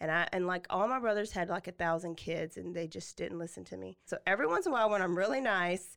And 0.00 0.10
I 0.10 0.26
and 0.32 0.48
like 0.48 0.66
all 0.68 0.88
my 0.88 0.98
brothers 0.98 1.30
had 1.30 1.48
like 1.48 1.68
a 1.68 1.72
thousand 1.72 2.16
kids 2.16 2.56
and 2.56 2.74
they 2.74 2.88
just 2.88 3.16
didn't 3.16 3.38
listen 3.38 3.62
to 3.66 3.76
me. 3.76 3.98
So 4.04 4.18
every 4.26 4.48
once 4.48 4.66
in 4.66 4.72
a 4.72 4.74
while 4.74 4.90
when 4.90 5.00
I'm 5.00 5.16
really 5.16 5.40
nice 5.40 5.96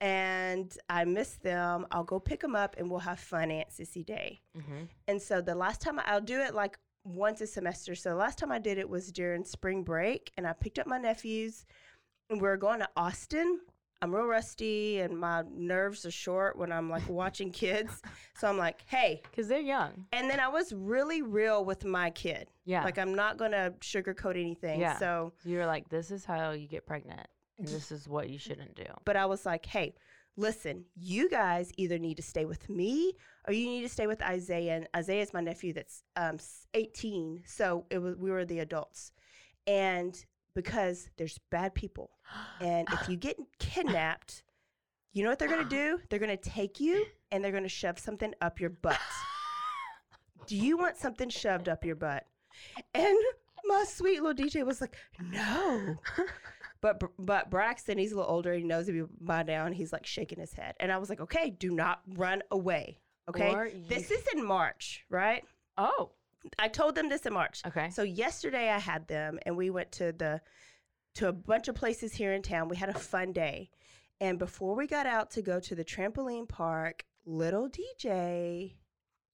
and 0.00 0.76
I 0.88 1.04
miss 1.04 1.34
them, 1.36 1.86
I'll 1.90 2.04
go 2.04 2.20
pick 2.20 2.40
them 2.40 2.54
up 2.54 2.76
and 2.78 2.90
we'll 2.90 3.00
have 3.00 3.18
fun 3.18 3.50
Aunt 3.50 3.68
Sissy 3.70 4.04
Day. 4.04 4.40
Mm-hmm. 4.56 4.84
And 5.08 5.20
so 5.20 5.40
the 5.40 5.54
last 5.54 5.80
time 5.80 5.98
I, 5.98 6.04
I'll 6.06 6.20
do 6.20 6.40
it 6.40 6.54
like 6.54 6.78
once 7.04 7.40
a 7.40 7.46
semester. 7.46 7.94
So 7.94 8.10
the 8.10 8.16
last 8.16 8.38
time 8.38 8.52
I 8.52 8.58
did 8.58 8.78
it 8.78 8.88
was 8.88 9.12
during 9.12 9.44
spring 9.44 9.82
break, 9.82 10.32
and 10.36 10.46
I 10.46 10.52
picked 10.52 10.78
up 10.78 10.86
my 10.86 10.98
nephews, 10.98 11.64
and 12.28 12.40
we 12.40 12.48
are 12.48 12.56
going 12.56 12.80
to 12.80 12.88
Austin. 12.96 13.60
I'm 14.02 14.14
real 14.14 14.26
rusty, 14.26 15.00
and 15.00 15.18
my 15.18 15.42
nerves 15.50 16.04
are 16.04 16.10
short 16.10 16.58
when 16.58 16.70
I'm 16.70 16.90
like 16.90 17.08
watching 17.08 17.50
kids. 17.50 18.02
So 18.36 18.48
I'm 18.48 18.58
like, 18.58 18.82
hey. 18.86 19.22
Because 19.30 19.48
they're 19.48 19.60
young. 19.60 20.04
And 20.12 20.28
then 20.28 20.40
I 20.40 20.48
was 20.48 20.72
really 20.74 21.22
real 21.22 21.64
with 21.64 21.84
my 21.84 22.10
kid. 22.10 22.50
Yeah. 22.66 22.84
Like 22.84 22.98
I'm 22.98 23.14
not 23.14 23.38
gonna 23.38 23.72
sugarcoat 23.80 24.38
anything. 24.38 24.80
Yeah. 24.80 24.98
So, 24.98 25.32
So 25.42 25.48
you're 25.48 25.66
like, 25.66 25.88
this 25.88 26.10
is 26.10 26.24
how 26.26 26.50
you 26.50 26.68
get 26.68 26.84
pregnant, 26.86 27.26
this 27.72 27.90
is 27.92 28.08
what 28.08 28.28
you 28.28 28.38
shouldn't 28.38 28.74
do. 28.74 28.86
but 29.04 29.16
I 29.16 29.26
was 29.26 29.46
like, 29.46 29.66
hey, 29.66 29.94
listen, 30.36 30.84
you 30.94 31.28
guys 31.28 31.72
either 31.76 31.98
need 31.98 32.16
to 32.16 32.22
stay 32.22 32.44
with 32.44 32.68
me 32.68 33.14
or 33.46 33.54
you 33.54 33.66
need 33.66 33.82
to 33.82 33.88
stay 33.88 34.06
with 34.06 34.22
Isaiah. 34.22 34.76
And 34.76 34.88
Isaiah 34.94 35.22
is 35.22 35.32
my 35.32 35.40
nephew 35.40 35.72
that's 35.72 36.02
um, 36.16 36.38
18. 36.74 37.42
So 37.46 37.86
it 37.90 37.98
was 37.98 38.16
we 38.16 38.30
were 38.30 38.44
the 38.44 38.60
adults. 38.60 39.12
And 39.66 40.16
because 40.54 41.10
there's 41.16 41.38
bad 41.50 41.74
people. 41.74 42.10
And 42.60 42.88
if 42.90 43.08
you 43.08 43.16
get 43.16 43.36
kidnapped, 43.58 44.42
you 45.12 45.22
know 45.22 45.30
what 45.30 45.38
they're 45.38 45.48
going 45.48 45.62
to 45.62 45.68
do? 45.68 46.00
They're 46.08 46.18
going 46.18 46.36
to 46.36 46.50
take 46.50 46.80
you 46.80 47.06
and 47.30 47.42
they're 47.44 47.52
going 47.52 47.62
to 47.62 47.68
shove 47.68 47.98
something 47.98 48.34
up 48.40 48.60
your 48.60 48.70
butt. 48.70 48.98
do 50.46 50.56
you 50.56 50.76
want 50.76 50.96
something 50.96 51.28
shoved 51.28 51.68
up 51.68 51.84
your 51.84 51.96
butt? 51.96 52.24
And 52.94 53.16
my 53.64 53.84
sweet 53.86 54.22
little 54.22 54.34
DJ 54.34 54.64
was 54.64 54.80
like, 54.80 54.96
no. 55.20 55.96
But 56.80 57.02
but 57.18 57.50
Braxton, 57.50 57.98
he's 57.98 58.12
a 58.12 58.16
little 58.16 58.30
older. 58.30 58.52
He 58.54 58.62
knows 58.62 58.88
if 58.88 58.94
you 58.94 59.08
by 59.20 59.42
down, 59.42 59.72
he's 59.72 59.92
like 59.92 60.06
shaking 60.06 60.38
his 60.38 60.52
head. 60.52 60.74
And 60.80 60.92
I 60.92 60.98
was 60.98 61.08
like, 61.08 61.20
okay, 61.20 61.50
do 61.50 61.70
not 61.70 62.02
run 62.14 62.42
away. 62.50 63.00
Okay, 63.28 63.52
Or 63.52 63.70
this 63.88 64.10
you- 64.10 64.16
is 64.16 64.26
in 64.34 64.44
March, 64.44 65.04
right? 65.10 65.42
Oh, 65.78 66.12
I 66.58 66.68
told 66.68 66.94
them 66.94 67.08
this 67.08 67.26
in 67.26 67.32
March. 67.32 67.62
okay. 67.66 67.90
So 67.90 68.02
yesterday 68.02 68.70
I 68.70 68.78
had 68.78 69.08
them, 69.08 69.38
and 69.44 69.56
we 69.56 69.70
went 69.70 69.90
to 69.92 70.12
the 70.12 70.40
to 71.16 71.28
a 71.28 71.32
bunch 71.32 71.66
of 71.68 71.74
places 71.74 72.12
here 72.12 72.32
in 72.34 72.42
town. 72.42 72.68
We 72.68 72.76
had 72.76 72.88
a 72.90 72.94
fun 72.98 73.32
day, 73.32 73.70
and 74.20 74.38
before 74.38 74.74
we 74.76 74.86
got 74.86 75.06
out 75.06 75.30
to 75.32 75.42
go 75.42 75.58
to 75.60 75.74
the 75.74 75.84
trampoline 75.84 76.48
park, 76.48 77.04
little 77.24 77.68
DJ 77.70 78.74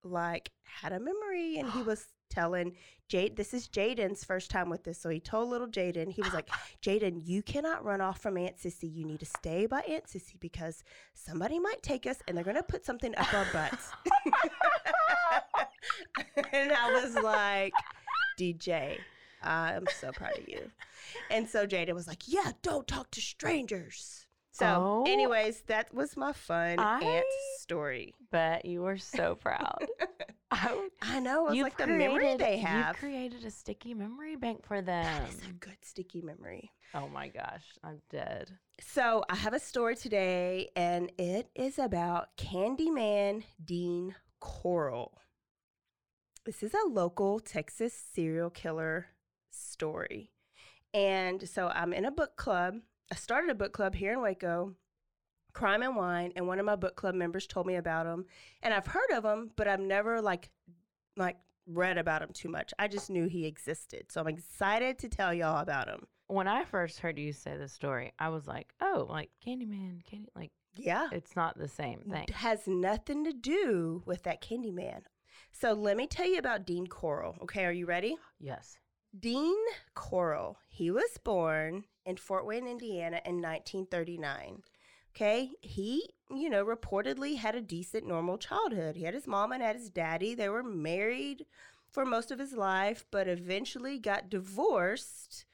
like 0.04 0.50
had 0.62 0.92
a 0.92 1.00
memory, 1.00 1.58
and 1.58 1.70
he 1.72 1.82
was 1.92 2.06
telling 2.32 2.74
Jade, 3.08 3.36
this 3.36 3.52
is 3.52 3.68
Jaden's 3.68 4.24
first 4.24 4.50
time 4.50 4.70
with 4.70 4.84
this. 4.84 4.98
So 4.98 5.10
he 5.10 5.20
told 5.20 5.50
little 5.50 5.66
Jaden, 5.66 6.10
he 6.10 6.22
was 6.22 6.32
like, 6.32 6.48
Jaden, 6.82 7.20
you 7.24 7.42
cannot 7.42 7.84
run 7.84 8.00
off 8.00 8.20
from 8.20 8.36
Aunt 8.38 8.56
Sissy. 8.56 8.92
You 8.92 9.04
need 9.04 9.20
to 9.20 9.26
stay 9.26 9.66
by 9.66 9.80
Aunt 9.82 10.06
Sissy 10.06 10.40
because 10.40 10.82
somebody 11.14 11.58
might 11.58 11.82
take 11.82 12.06
us 12.06 12.18
and 12.26 12.36
they're 12.36 12.44
gonna 12.44 12.62
put 12.62 12.84
something 12.84 13.14
up 13.16 13.32
our 13.34 13.46
butts. 13.52 13.90
and 16.52 16.72
I 16.72 17.02
was 17.02 17.14
like, 17.16 17.72
DJ, 18.38 18.98
I'm 19.42 19.84
so 20.00 20.10
proud 20.12 20.38
of 20.38 20.48
you. 20.48 20.70
And 21.30 21.48
so 21.48 21.66
Jaden 21.66 21.94
was 21.94 22.06
like, 22.06 22.22
Yeah, 22.26 22.52
don't 22.62 22.86
talk 22.88 23.10
to 23.12 23.20
strangers. 23.20 24.26
So, 24.54 24.66
Oh. 24.66 25.04
anyways, 25.06 25.62
that 25.62 25.92
was 25.94 26.14
my 26.16 26.32
fun 26.32 26.78
aunt 26.78 27.24
story. 27.58 28.14
Bet 28.30 28.64
you 28.66 28.82
were 28.82 28.98
so 28.98 29.34
proud. 29.34 29.86
I 30.52 30.88
I 31.00 31.18
know. 31.20 31.46
It's 31.46 31.56
you've 31.56 31.64
like 31.64 31.78
the 31.78 31.86
memory 31.86 32.36
they 32.36 32.58
have. 32.58 32.88
You've 32.88 32.96
created 32.98 33.44
a 33.44 33.50
sticky 33.50 33.94
memory 33.94 34.36
bank 34.36 34.66
for 34.66 34.82
them. 34.82 35.04
That 35.04 35.28
is 35.28 35.40
a 35.48 35.52
good 35.52 35.78
sticky 35.80 36.20
memory. 36.20 36.70
Oh 36.94 37.08
my 37.08 37.28
gosh, 37.28 37.64
I'm 37.82 38.02
dead. 38.10 38.50
So 38.80 39.24
I 39.30 39.34
have 39.36 39.54
a 39.54 39.58
story 39.58 39.96
today, 39.96 40.68
and 40.76 41.10
it 41.16 41.48
is 41.54 41.78
about 41.78 42.36
Candyman 42.36 43.44
Dean 43.64 44.14
Corll. 44.40 45.18
This 46.44 46.62
is 46.62 46.74
a 46.74 46.88
local 46.88 47.40
Texas 47.40 47.94
serial 47.94 48.50
killer 48.50 49.06
story. 49.50 50.32
And 50.92 51.48
so 51.48 51.68
I'm 51.68 51.94
in 51.94 52.04
a 52.04 52.10
book 52.10 52.36
club. 52.36 52.76
I 53.10 53.14
started 53.14 53.50
a 53.50 53.54
book 53.54 53.72
club 53.72 53.94
here 53.94 54.12
in 54.12 54.20
Waco, 54.20 54.74
Crime 55.52 55.82
and 55.82 55.96
Wine, 55.96 56.32
and 56.36 56.46
one 56.46 56.58
of 56.58 56.66
my 56.66 56.76
book 56.76 56.96
club 56.96 57.14
members 57.14 57.46
told 57.46 57.66
me 57.66 57.76
about 57.76 58.06
him. 58.06 58.24
And 58.62 58.72
I've 58.72 58.86
heard 58.86 59.10
of 59.14 59.24
him, 59.24 59.50
but 59.56 59.68
I've 59.68 59.80
never 59.80 60.20
like 60.20 60.50
like 61.16 61.36
read 61.66 61.98
about 61.98 62.22
him 62.22 62.30
too 62.32 62.48
much. 62.48 62.72
I 62.78 62.88
just 62.88 63.10
knew 63.10 63.26
he 63.28 63.46
existed. 63.46 64.06
So 64.10 64.20
I'm 64.20 64.28
excited 64.28 64.98
to 65.00 65.08
tell 65.08 65.32
y'all 65.32 65.60
about 65.60 65.88
him. 65.88 66.06
When 66.26 66.48
I 66.48 66.64
first 66.64 66.98
heard 67.00 67.18
you 67.18 67.32
say 67.32 67.56
the 67.56 67.68
story, 67.68 68.12
I 68.18 68.30
was 68.30 68.46
like, 68.46 68.72
oh, 68.80 69.06
like 69.08 69.30
Candyman, 69.46 70.04
Candy, 70.06 70.28
like 70.34 70.50
Yeah. 70.76 71.08
it's 71.12 71.36
not 71.36 71.58
the 71.58 71.68
same 71.68 72.00
thing. 72.00 72.24
It 72.24 72.30
has 72.30 72.66
nothing 72.66 73.24
to 73.24 73.32
do 73.32 74.02
with 74.06 74.22
that 74.22 74.42
Candyman. 74.42 75.02
So 75.52 75.72
let 75.74 75.96
me 75.98 76.06
tell 76.06 76.26
you 76.26 76.38
about 76.38 76.66
Dean 76.66 76.86
Corll. 76.86 77.36
Okay, 77.42 77.64
are 77.66 77.72
you 77.72 77.84
ready? 77.86 78.16
Yes. 78.40 78.78
Dean 79.18 79.54
Corll, 79.94 80.56
he 80.68 80.90
was 80.90 81.18
born 81.22 81.84
in 82.06 82.16
Fort 82.16 82.46
Wayne, 82.46 82.66
Indiana 82.66 83.20
in 83.26 83.42
1939. 83.42 84.62
Okay, 85.14 85.50
he, 85.60 86.08
you 86.30 86.48
know, 86.48 86.64
reportedly 86.64 87.36
had 87.36 87.54
a 87.54 87.60
decent, 87.60 88.06
normal 88.06 88.38
childhood. 88.38 88.96
He 88.96 89.04
had 89.04 89.12
his 89.14 89.26
mom 89.26 89.52
and 89.52 89.62
had 89.62 89.76
his 89.76 89.90
daddy. 89.90 90.34
They 90.34 90.48
were 90.48 90.62
married 90.62 91.44
for 91.90 92.06
most 92.06 92.30
of 92.30 92.38
his 92.38 92.54
life, 92.54 93.04
but 93.10 93.28
eventually 93.28 93.98
got 93.98 94.30
divorced. 94.30 95.44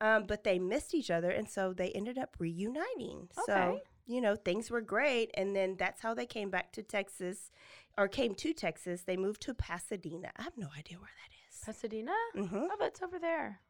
Um, 0.00 0.24
but 0.26 0.44
they 0.44 0.58
missed 0.58 0.94
each 0.94 1.10
other, 1.10 1.30
and 1.30 1.48
so 1.48 1.72
they 1.72 1.90
ended 1.90 2.16
up 2.18 2.36
reuniting. 2.38 3.28
So, 3.46 3.80
you 4.06 4.20
know, 4.20 4.34
things 4.36 4.70
were 4.70 4.80
great. 4.80 5.30
And 5.34 5.54
then 5.54 5.76
that's 5.76 6.00
how 6.00 6.14
they 6.14 6.26
came 6.26 6.48
back 6.48 6.72
to 6.72 6.82
Texas 6.82 7.50
or 7.98 8.08
came 8.08 8.34
to 8.36 8.52
Texas. 8.52 9.02
They 9.02 9.16
moved 9.16 9.42
to 9.42 9.54
Pasadena. 9.54 10.30
I 10.36 10.42
have 10.42 10.56
no 10.56 10.68
idea 10.78 10.98
where 10.98 11.10
that 11.10 11.34
is. 11.50 11.60
Pasadena? 11.64 12.14
Mm-hmm. 12.36 12.56
Oh, 12.70 12.76
that's 12.78 13.02
over 13.02 13.18
there. 13.18 13.60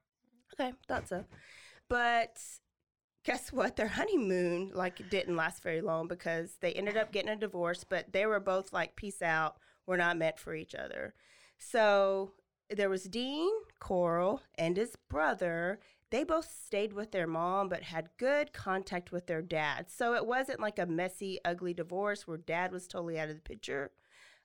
Okay, 0.54 0.72
thought 0.86 1.08
so. 1.08 1.24
But 1.88 2.40
guess 3.24 3.52
what? 3.52 3.76
Their 3.76 3.88
honeymoon 3.88 4.72
like 4.74 5.08
didn't 5.10 5.36
last 5.36 5.62
very 5.62 5.80
long 5.80 6.08
because 6.08 6.56
they 6.60 6.72
ended 6.72 6.96
up 6.96 7.12
getting 7.12 7.30
a 7.30 7.36
divorce, 7.36 7.84
but 7.84 8.12
they 8.12 8.26
were 8.26 8.40
both 8.40 8.72
like, 8.72 8.96
peace 8.96 9.22
out. 9.22 9.56
We're 9.86 9.96
not 9.96 10.18
meant 10.18 10.38
for 10.38 10.54
each 10.54 10.74
other. 10.74 11.14
So 11.58 12.32
there 12.70 12.88
was 12.88 13.04
Dean 13.04 13.50
Corll 13.80 14.42
and 14.56 14.76
his 14.76 14.96
brother. 15.08 15.80
They 16.10 16.24
both 16.24 16.50
stayed 16.50 16.92
with 16.92 17.12
their 17.12 17.26
mom, 17.26 17.68
but 17.68 17.82
had 17.82 18.08
good 18.18 18.52
contact 18.52 19.12
with 19.12 19.26
their 19.26 19.42
dad. 19.42 19.90
So 19.90 20.14
it 20.14 20.26
wasn't 20.26 20.60
like 20.60 20.78
a 20.78 20.86
messy, 20.86 21.38
ugly 21.44 21.74
divorce 21.74 22.26
where 22.26 22.36
dad 22.36 22.72
was 22.72 22.88
totally 22.88 23.18
out 23.18 23.28
of 23.28 23.36
the 23.36 23.42
picture. 23.42 23.90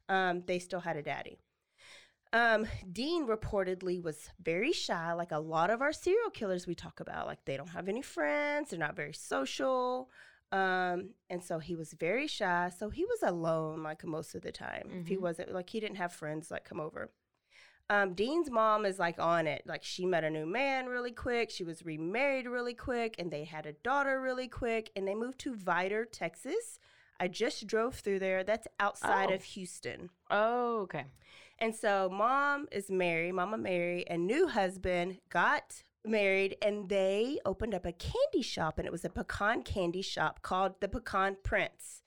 Um, 0.10 0.44
they 0.46 0.60
still 0.60 0.82
had 0.82 0.98
a 0.98 1.01
daddy. 1.01 1.39
Um, 2.36 2.68
Dean 2.92 3.25
reportedly 3.27 4.04
was 4.04 4.30
very 4.44 4.74
shy, 4.74 5.13
like 5.13 5.32
a 5.32 5.39
lot 5.39 5.70
of 5.70 5.82
our 5.82 5.94
serial 5.94 6.30
killers 6.30 6.68
we 6.68 6.75
talk 6.75 7.00
about. 7.00 7.27
Like 7.27 7.46
they 7.46 7.56
don't 7.56 7.70
have 7.70 7.88
any 7.88 8.01
friends, 8.01 8.70
they're 8.72 8.80
not 8.80 8.96
very 8.96 9.13
social. 9.13 10.10
Um, 10.51 11.12
and 11.30 11.42
so 11.42 11.60
he 11.60 11.75
was 11.75 11.94
very 11.94 12.27
shy. 12.27 12.70
So 12.77 12.89
he 12.89 13.06
was 13.06 13.24
alone 13.24 13.84
like 13.84 14.04
most 14.04 14.36
of 14.36 14.42
the 14.42 14.51
time. 14.51 14.89
If 15.01 15.08
he 15.08 15.15
Mhm. 15.15 15.22
wasn't 15.22 15.54
like 15.54 15.70
he 15.70 15.80
didn't 15.80 15.96
have 15.96 16.12
friends 16.12 16.51
like 16.51 16.65
come 16.65 16.82
over. 16.82 17.10
Um, 17.89 18.13
Dean's 18.15 18.50
mom 18.51 18.86
is 18.86 19.00
like 19.00 19.18
on 19.18 19.48
it. 19.48 19.63
Like 19.65 19.84
she 19.84 20.06
met 20.06 20.24
a 20.25 20.30
new 20.30 20.46
man 20.46 20.88
really 20.88 21.12
quick. 21.13 21.50
She 21.51 21.63
was 21.63 21.86
remarried 21.86 22.48
really 22.48 22.74
quick, 22.74 23.15
and 23.18 23.32
they 23.32 23.46
had 23.46 23.65
a 23.65 23.74
daughter 23.74 24.20
really 24.20 24.50
quick. 24.50 24.92
And 24.96 25.08
they 25.08 25.15
moved 25.15 25.39
to 25.39 25.54
Vidor, 25.56 26.06
Texas. 26.12 26.80
I 27.19 27.27
just 27.27 27.65
drove 27.67 27.95
through 27.95 28.19
there. 28.19 28.43
That's 28.43 28.67
outside 28.79 29.29
Oh. 29.31 29.36
of 29.36 29.43
Houston. 29.43 30.10
Oh, 30.29 30.79
okay. 30.81 31.05
And 31.60 31.74
so 31.74 32.10
mom 32.12 32.67
is 32.72 32.89
married, 32.91 33.34
Mama 33.34 33.57
Mary, 33.57 34.05
and 34.07 34.27
new 34.27 34.48
husband 34.48 35.19
got 35.29 35.84
married, 36.03 36.57
and 36.62 36.89
they 36.89 37.39
opened 37.45 37.74
up 37.74 37.86
a 37.86 37.93
candy 37.93 38.41
shop, 38.41 38.77
and 38.77 38.86
it 38.86 38.91
was 38.91 39.05
a 39.05 39.10
pecan 39.10 39.63
candy 39.63 40.01
shop 40.01 40.41
called 40.41 40.79
the 40.81 40.88
Pecan 40.89 41.38
Prince. 41.43 42.01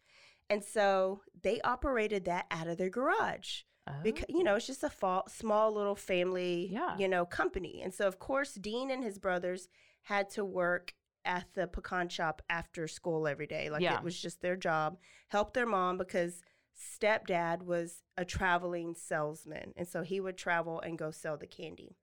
And 0.51 0.63
so 0.63 1.23
they 1.43 1.61
operated 1.63 2.25
that 2.27 2.47
out 2.51 2.69
of 2.69 2.77
their 2.79 2.91
garage 2.91 3.63
Oh. 3.87 3.93
because 4.03 4.27
you 4.29 4.45
know 4.45 4.55
it's 4.57 4.67
just 4.67 4.83
a 4.85 4.93
small 5.29 5.73
little 5.73 5.95
family 5.97 6.69
Yeah. 6.71 6.95
you 6.99 7.09
know 7.09 7.25
company 7.25 7.81
and 7.83 7.95
so 7.95 8.07
of 8.07 8.19
course 8.19 8.53
dean 8.53 8.91
and 8.91 9.03
his 9.03 9.19
brothers 9.19 9.69
had 10.03 10.29
to 10.31 10.45
work 10.45 10.93
at 11.29 11.45
the 11.55 11.67
pecan 11.69 12.09
shop 12.09 12.43
after 12.51 12.89
school 12.89 13.29
every 13.29 13.47
day 13.47 13.71
like 13.71 13.83
Yeah. 13.83 13.99
it 13.99 14.03
was 14.03 14.21
just 14.21 14.41
their 14.41 14.57
job 14.57 14.97
help 15.29 15.55
their 15.55 15.67
mom 15.67 15.97
because 15.99 16.43
stepdad 16.77 17.63
was 17.63 18.03
a 18.17 18.25
traveling 18.25 18.95
salesman 18.95 19.73
and 19.77 19.87
so 19.87 20.03
he 20.03 20.19
would 20.21 20.37
travel 20.37 20.81
and 20.81 20.99
go 20.99 21.11
sell 21.13 21.37
the 21.37 21.47
candy 21.47 21.95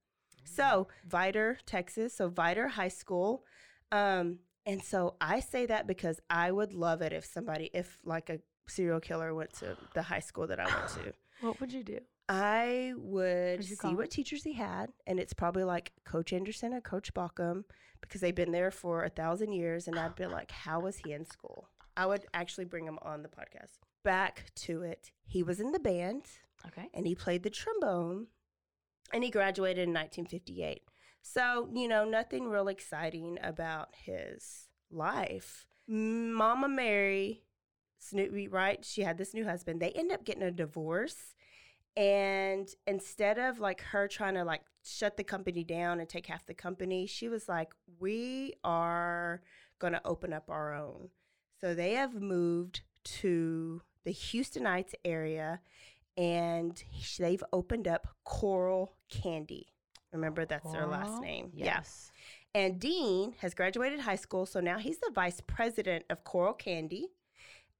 so 0.48 0.88
Vidor, 1.10 1.58
Texas, 1.65 2.13
so 2.15 2.29
Vidor 2.29 2.70
High 2.70 2.89
School. 2.89 3.44
Um, 3.91 4.38
And 4.67 4.84
so 4.84 5.15
I 5.20 5.39
say 5.39 5.65
that 5.65 5.88
because 5.88 6.20
I 6.29 6.51
would 6.51 6.72
love 6.72 7.01
it 7.01 7.13
if 7.13 7.25
somebody, 7.25 7.72
if 7.74 7.98
like 8.05 8.29
a 8.29 8.38
serial 8.67 9.00
killer 9.00 9.34
went 9.34 9.53
to 9.53 9.75
the 9.96 10.03
high 10.03 10.20
school 10.20 10.46
that 10.46 10.60
I 10.60 10.65
went 10.65 10.88
to. 10.98 11.13
What 11.41 11.60
would 11.60 11.74
you 11.74 11.84
do? 11.84 12.00
I 12.27 12.94
would 12.98 13.63
see 13.63 13.75
call 13.75 13.96
what 13.96 14.10
teachers 14.10 14.44
he 14.44 14.53
had, 14.53 14.91
and 15.05 15.20
it's 15.20 15.34
probably 15.34 15.63
like 15.63 15.91
Coach 16.05 16.34
Anderson 16.34 16.74
or 16.74 16.82
Coach 16.82 17.13
Bauckham 17.13 17.63
because 18.01 18.22
they've 18.22 18.34
been 18.36 18.51
there 18.51 18.72
for 18.72 19.03
a 19.03 19.10
thousand 19.10 19.53
years, 19.53 19.88
and 19.88 19.98
I'd 19.98 20.15
be 20.15 20.25
like, 20.25 20.51
how 20.51 20.79
was 20.79 20.98
he 20.98 21.12
in 21.13 21.25
school? 21.25 21.70
I 21.98 22.05
would 22.05 22.25
actually 22.34 22.65
bring 22.65 22.86
him 22.86 23.00
on 23.01 23.22
the 23.24 23.29
podcast. 23.29 23.77
Back 24.03 24.51
to 24.55 24.82
it, 24.82 25.12
he 25.25 25.44
was 25.44 25.60
in 25.60 25.72
the 25.72 25.79
band 25.79 26.24
Okay. 26.67 26.89
and 26.94 27.05
he 27.08 27.15
played 27.15 27.44
the 27.44 27.50
trombone, 27.50 28.27
and 29.13 29.24
he 29.24 29.29
graduated 29.29 29.84
in 29.88 29.94
1958. 29.94 30.82
So 31.22 31.70
you 31.74 31.88
know, 31.88 32.05
nothing 32.05 32.50
real 32.50 32.67
exciting 32.67 33.38
about 33.41 33.89
his 34.03 34.67
life. 34.91 35.67
Mama 35.88 36.67
Mary, 36.67 37.44
Snoopy, 38.00 38.48
right? 38.48 38.84
She 38.84 39.01
had 39.01 39.17
this 39.17 39.34
new 39.34 39.46
husband. 39.46 39.79
They 39.79 39.91
end 39.91 40.12
up 40.12 40.24
getting 40.25 40.44
a 40.44 40.51
divorce. 40.51 41.36
And 41.97 42.67
instead 42.87 43.37
of 43.37 43.59
like 43.59 43.81
her 43.81 44.07
trying 44.07 44.33
to 44.35 44.43
like 44.43 44.61
shut 44.83 45.17
the 45.17 45.23
company 45.23 45.63
down 45.63 45.99
and 45.99 46.09
take 46.09 46.25
half 46.27 46.45
the 46.45 46.53
company, 46.53 47.05
she 47.05 47.29
was 47.29 47.47
like, 47.47 47.73
we 47.99 48.53
are 48.63 49.41
going 49.79 49.93
to 49.93 50.01
open 50.05 50.33
up 50.33 50.49
our 50.49 50.73
own. 50.73 51.09
So 51.61 51.73
they 51.73 51.93
have 51.93 52.13
moved 52.13 52.81
to 53.03 53.81
the 54.03 54.11
Houston 54.11 54.65
Heights 54.65 54.93
area 55.05 55.61
and 56.17 56.81
they've 57.17 57.43
opened 57.53 57.87
up 57.87 58.07
Corll 58.23 58.95
Candy. 59.09 59.67
Remember, 60.11 60.45
that's 60.45 60.71
their 60.71 60.87
last 60.87 61.07
Corll? 61.07 61.21
name. 61.21 61.51
Yeah. 61.53 61.65
Yes. 61.65 62.11
And 62.53 62.79
Dean 62.79 63.33
has 63.39 63.53
graduated 63.53 63.99
high 63.99 64.15
school, 64.15 64.45
so 64.45 64.61
now 64.61 64.77
he's 64.77 64.99
the 64.99 65.11
vice 65.13 65.41
president 65.45 66.05
of 66.09 66.23
Corll 66.23 66.53
Candy. 66.53 67.09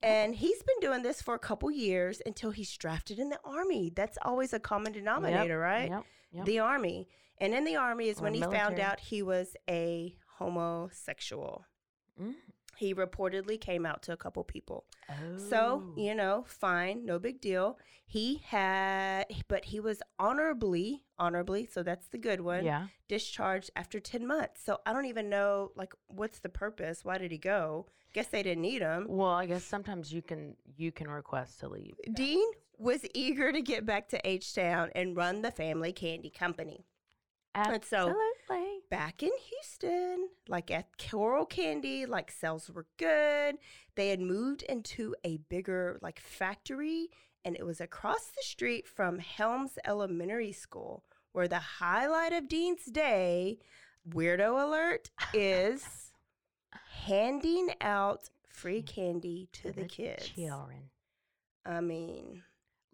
And 0.06 0.36
he's 0.36 0.62
been 0.62 0.80
doing 0.82 1.02
this 1.02 1.20
for 1.22 1.34
a 1.34 1.40
couple 1.40 1.72
years 1.72 2.22
until 2.28 2.52
he's 2.52 2.72
drafted 2.78 3.18
in 3.18 3.30
the 3.30 3.40
army. 3.44 3.92
That's 3.94 4.20
always 4.22 4.54
a 4.54 4.60
common 4.60 4.92
denominator, 4.92 5.58
right? 5.58 5.90
Yep. 5.90 6.04
Yep. 6.32 6.46
The 6.46 6.60
army. 6.60 7.08
And 7.40 7.56
in 7.56 7.66
the 7.66 7.76
army 7.76 8.10
is 8.10 8.20
Or 8.20 8.24
when 8.24 8.36
he 8.36 8.42
found 8.42 8.80
out 8.80 9.00
he 9.00 9.24
was 9.24 9.56
a 9.68 10.16
homosexual. 10.38 11.66
Mm. 12.22 12.36
He 12.78 12.94
reportedly 12.94 13.60
came 13.60 13.86
out 13.86 14.02
to 14.04 14.14
a 14.14 14.18
couple 14.18 14.44
people. 14.44 14.86
Oh. 15.10 15.38
So, 15.50 15.84
you 15.96 16.16
know, 16.16 16.44
fine, 16.48 17.06
no 17.06 17.20
big 17.20 17.42
deal. 17.42 17.78
He 18.06 18.42
had, 18.46 19.26
but 19.48 19.66
he 19.66 19.80
was 19.80 20.02
honorably, 20.20 21.04
honorably, 21.18 21.66
so 21.66 21.84
that's 21.84 22.08
the 22.08 22.18
good 22.18 22.42
one, 22.42 22.64
yeah. 22.66 22.88
discharged 23.08 23.72
after 23.76 24.00
10 24.00 24.28
months. 24.28 24.62
So 24.64 24.80
I 24.86 24.94
don't 24.94 25.06
even 25.06 25.30
know, 25.30 25.72
like, 25.76 25.94
what's 26.08 26.40
the 26.40 26.50
purpose? 26.50 27.04
Why 27.04 27.18
did 27.18 27.32
he 27.32 27.38
go? 27.38 27.88
Guess 28.14 28.28
they 28.28 28.44
didn't 28.44 28.62
need 28.62 28.82
him. 28.82 29.08
Well, 29.10 29.30
I 29.32 29.46
guess 29.46 29.64
sometimes 29.64 30.14
you 30.14 30.22
can 30.22 30.56
you 30.78 30.92
can 30.92 31.10
request 31.10 31.60
to 31.60 31.68
leave. 31.68 31.96
Dean 32.14 32.48
was 32.78 33.06
eager 33.14 33.52
to 33.52 33.62
get 33.62 33.86
back 33.86 34.08
to 34.10 34.28
H 34.28 34.54
Town 34.56 34.90
and 34.96 35.18
run 35.18 35.42
the 35.42 35.52
family 35.52 35.92
candy 35.92 36.30
company. 36.30 36.86
And 37.54 37.84
so- 37.84 38.14
Absolutely. 38.50 38.75
Back 38.90 39.24
in 39.24 39.32
Houston, 39.50 40.30
like 40.48 40.70
at 40.72 40.88
Corll 40.98 41.46
Candy, 41.46 42.06
like 42.06 42.32
sales 42.32 42.70
were 42.70 42.86
good. 42.98 43.58
They 43.96 44.10
had 44.10 44.20
moved 44.20 44.62
into 44.64 45.16
a 45.24 45.38
bigger 45.50 45.98
like 46.02 46.20
factory 46.20 47.10
and 47.44 47.56
it 47.56 47.66
was 47.66 47.80
across 47.80 48.26
the 48.28 48.42
street 48.42 48.88
from 48.88 49.20
Helms 49.20 49.78
Elementary 49.86 50.52
School, 50.52 51.04
where 51.32 51.48
the 51.48 51.60
highlight 51.60 52.34
of 52.34 52.48
Dean's 52.48 52.86
day, 52.86 53.60
weirdo 54.10 54.68
alert, 54.68 55.12
is 55.34 56.12
handing 57.06 57.70
out 57.82 58.30
free 58.48 58.82
candy 58.82 59.48
to 59.54 59.72
the 59.72 59.84
kids. 59.84 60.28
children. 60.30 60.90
I 61.66 61.82
mean, 61.82 62.44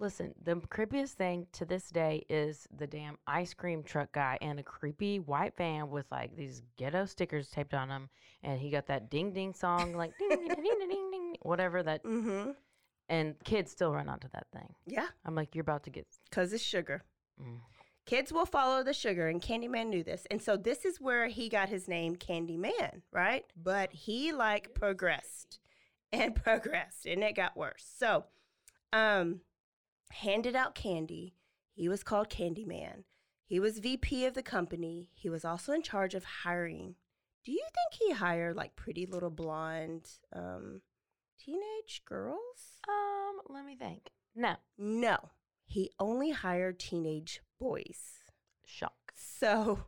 Listen, 0.01 0.33
the 0.43 0.55
creepiest 0.55 1.11
thing 1.11 1.45
to 1.51 1.63
this 1.63 1.91
day 1.91 2.25
is 2.27 2.67
the 2.75 2.87
damn 2.87 3.19
ice 3.27 3.53
cream 3.53 3.83
truck 3.83 4.11
guy 4.11 4.35
and 4.41 4.59
a 4.59 4.63
creepy 4.63 5.19
white 5.19 5.55
van 5.55 5.91
with 5.91 6.07
like 6.11 6.35
these 6.35 6.63
ghetto 6.75 7.05
stickers 7.05 7.51
taped 7.51 7.75
on 7.75 7.87
them, 7.87 8.09
and 8.41 8.59
he 8.59 8.71
got 8.71 8.87
that 8.87 9.11
ding 9.11 9.31
ding 9.31 9.53
song 9.53 9.93
like 9.93 10.11
ding 10.17 10.29
ding 10.29 10.47
ding 10.47 10.55
ding 10.55 10.89
ding, 10.89 11.11
ding 11.11 11.35
whatever 11.43 11.83
that, 11.83 12.03
mm-hmm. 12.03 12.49
and 13.09 13.35
kids 13.43 13.71
still 13.71 13.93
run 13.93 14.09
onto 14.09 14.27
that 14.29 14.47
thing. 14.51 14.73
Yeah, 14.87 15.05
I'm 15.23 15.35
like, 15.35 15.53
you're 15.53 15.61
about 15.61 15.83
to 15.83 15.91
get. 15.91 16.07
because 16.31 16.51
it's 16.51 16.63
sugar. 16.63 17.03
Mm. 17.39 17.59
Kids 18.07 18.33
will 18.33 18.47
follow 18.47 18.83
the 18.83 18.95
sugar, 18.95 19.27
and 19.27 19.39
Candyman 19.39 19.89
knew 19.89 20.03
this. 20.03 20.25
And 20.31 20.41
so 20.41 20.57
this 20.57 20.83
is 20.83 20.99
where 20.99 21.27
he 21.27 21.47
got 21.47 21.69
his 21.69 21.87
name, 21.87 22.15
Candyman, 22.15 23.03
right? 23.11 23.45
But 23.55 23.93
he 23.93 24.31
like 24.31 24.73
progressed 24.73 25.59
and 26.11 26.33
progressed, 26.43 27.05
and 27.05 27.23
it 27.23 27.35
got 27.35 27.55
worse. 27.55 27.85
So, 27.99 28.25
um, 28.91 29.41
handed 30.11 30.55
out 30.55 30.75
candy. 30.75 31.35
He 31.73 31.87
was 31.89 32.03
called 32.03 32.29
Candyman. 32.29 33.03
He 33.45 33.59
was 33.59 33.79
VP 33.79 34.25
of 34.25 34.33
the 34.33 34.43
company. 34.43 35.09
He 35.13 35.29
was 35.29 35.43
also 35.43 35.73
in 35.73 35.81
charge 35.81 36.13
of 36.15 36.23
hiring. 36.23 36.95
Do 37.43 37.51
you 37.51 37.63
think 37.73 38.01
he 38.01 38.13
hired 38.13 38.55
like 38.55 38.75
pretty 38.75 39.05
little 39.05 39.29
blonde 39.29 40.07
um, 40.33 40.81
teenage 41.39 42.03
girls? 42.05 42.79
Um, 42.87 43.41
let 43.49 43.65
me 43.65 43.75
think. 43.75 44.09
No, 44.35 44.55
No, 44.77 45.17
he 45.65 45.91
only 45.99 46.31
hired 46.31 46.79
teenage 46.79 47.41
boys. 47.59 48.19
shock. 48.65 49.11
So, 49.15 49.85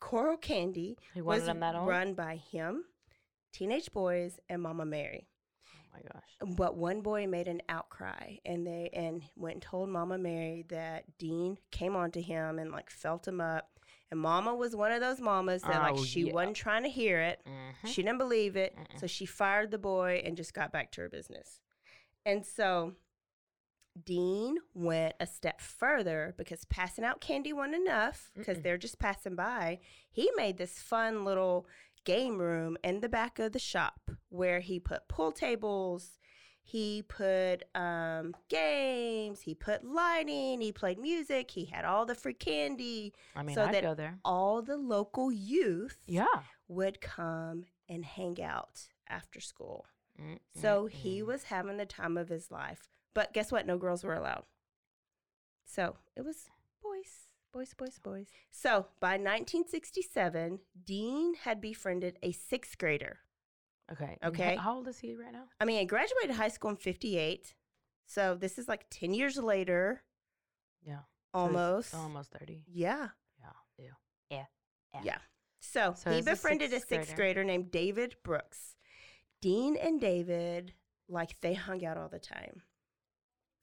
Corll 0.00 0.36
Candy 0.36 0.98
was 1.16 1.24
wanted 1.24 1.44
them 1.46 1.60
that 1.60 1.74
old. 1.74 1.88
run 1.88 2.14
by 2.14 2.36
him, 2.36 2.84
teenage 3.52 3.92
boys, 3.92 4.38
and 4.48 4.62
Mama 4.62 4.84
Mary. 4.84 5.28
My 5.92 6.00
gosh. 6.12 6.56
But 6.56 6.76
one 6.76 7.02
boy 7.02 7.26
made 7.26 7.48
an 7.48 7.60
outcry, 7.68 8.36
and 8.46 8.66
they 8.66 8.88
and 8.92 9.22
went 9.36 9.54
and 9.56 9.62
told 9.62 9.88
Mama 9.90 10.16
Mary 10.18 10.64
that 10.68 11.04
Dean 11.18 11.58
came 11.70 11.94
onto 11.96 12.20
him 12.22 12.58
and 12.58 12.70
like 12.72 12.90
felt 12.90 13.28
him 13.28 13.40
up. 13.40 13.68
And 14.10 14.20
Mama 14.20 14.54
was 14.54 14.74
one 14.76 14.92
of 14.92 15.00
those 15.00 15.20
mamas 15.20 15.62
that 15.62 15.80
like 15.82 15.94
Oh, 15.94 16.04
she 16.04 16.22
yeah. 16.24 16.32
wasn't 16.32 16.56
trying 16.56 16.82
to 16.82 16.88
hear 16.90 17.20
it. 17.20 17.40
Mhm. 17.46 17.88
She 17.88 18.02
didn't 18.02 18.18
believe 18.18 18.56
it, 18.56 18.74
Mm-mm. 18.76 19.00
so 19.00 19.06
she 19.06 19.24
fired 19.26 19.70
the 19.70 19.78
boy 19.78 20.22
and 20.24 20.36
just 20.36 20.52
got 20.54 20.72
back 20.72 20.92
to 20.92 21.02
her 21.02 21.08
business. 21.08 21.60
And 22.26 22.44
so 22.44 22.94
Dean 24.04 24.56
went 24.74 25.14
a 25.20 25.26
step 25.26 25.60
further 25.60 26.34
because 26.38 26.64
passing 26.66 27.04
out 27.04 27.20
candy 27.20 27.52
wasn't 27.52 27.74
enough 27.76 28.30
because 28.34 28.60
they're 28.60 28.78
just 28.78 28.98
passing 28.98 29.34
by. 29.34 29.80
He 30.10 30.30
made 30.36 30.56
this 30.56 30.78
fun 30.78 31.24
little 31.24 31.66
game 32.04 32.38
room 32.38 32.76
in 32.82 33.00
the 33.00 33.08
back 33.08 33.38
of 33.38 33.52
the 33.52 33.58
shop 33.58 34.10
where 34.28 34.60
he 34.60 34.78
put 34.80 35.08
pool 35.08 35.32
tables, 35.32 36.18
he 36.62 37.02
put 37.02 37.64
um, 37.74 38.34
games, 38.48 39.40
he 39.42 39.54
put 39.54 39.84
lighting, 39.84 40.60
he 40.60 40.72
played 40.72 40.98
music, 40.98 41.50
he 41.50 41.64
had 41.64 41.84
all 41.84 42.06
the 42.06 42.14
free 42.14 42.34
candy. 42.34 43.12
I 43.34 43.42
mean, 43.42 43.54
so 43.54 43.64
I'd 43.64 43.74
that 43.74 43.82
go 43.82 43.94
there. 43.94 44.18
All 44.24 44.62
the 44.62 44.76
local 44.76 45.32
youth 45.32 45.98
Yeah. 46.06 46.26
would 46.68 47.00
come 47.00 47.64
and 47.88 48.04
hang 48.04 48.42
out 48.42 48.82
after 49.08 49.40
school. 49.40 49.86
So 50.54 50.86
he 50.86 51.20
was 51.20 51.44
having 51.44 51.78
the 51.78 51.86
time 51.86 52.16
of 52.16 52.28
his 52.28 52.48
life. 52.50 52.88
But 53.12 53.32
guess 53.32 53.50
what? 53.50 53.66
No 53.66 53.76
girls 53.76 54.04
were 54.04 54.14
allowed. 54.14 54.44
So 55.64 55.96
it 56.14 56.22
was 56.24 56.48
boys, 56.80 57.21
boys, 57.52 57.74
boys, 57.74 57.98
boys. 58.02 58.26
So 58.50 58.86
by 59.00 59.12
1967, 59.12 60.60
Dean 60.84 61.34
had 61.34 61.60
befriended 61.60 62.18
a 62.22 62.32
sixth 62.32 62.78
grader. 62.78 63.18
Okay. 63.90 64.16
Okay. 64.24 64.56
How 64.56 64.76
old 64.76 64.88
is 64.88 64.98
he 64.98 65.14
right 65.16 65.32
now? 65.32 65.44
I 65.60 65.64
mean, 65.64 65.78
I 65.80 65.84
graduated 65.84 66.36
high 66.36 66.48
school 66.48 66.70
in 66.70 66.76
58. 66.76 67.54
So 68.06 68.34
this 68.34 68.58
is 68.58 68.68
like 68.68 68.86
10 68.90 69.14
years 69.14 69.36
later, 69.36 70.02
Yeah. 70.84 71.00
So 71.34 71.38
almost. 71.40 71.94
almost 71.94 72.30
30. 72.32 72.64
Yeah. 72.68 73.08
Yeah. 73.38 73.52
Ew. 73.78 73.90
Yeah. 74.30 74.44
Yeah. 75.02 75.18
So, 75.60 75.94
So 75.96 76.10
he 76.10 76.16
he's 76.16 76.26
a 76.26 76.30
befriended 76.32 76.70
a 76.72 76.76
sixth 76.76 76.88
sixth 76.88 77.14
grader. 77.16 77.34
grader 77.42 77.44
named 77.44 77.70
David 77.70 78.16
Brooks. 78.22 78.76
Dean 79.40 79.76
and 79.76 80.00
David, 80.00 80.74
like, 81.08 81.40
they 81.40 81.54
hung 81.54 81.84
out 81.84 81.96
all 81.96 82.08
the 82.08 82.18
time. 82.18 82.62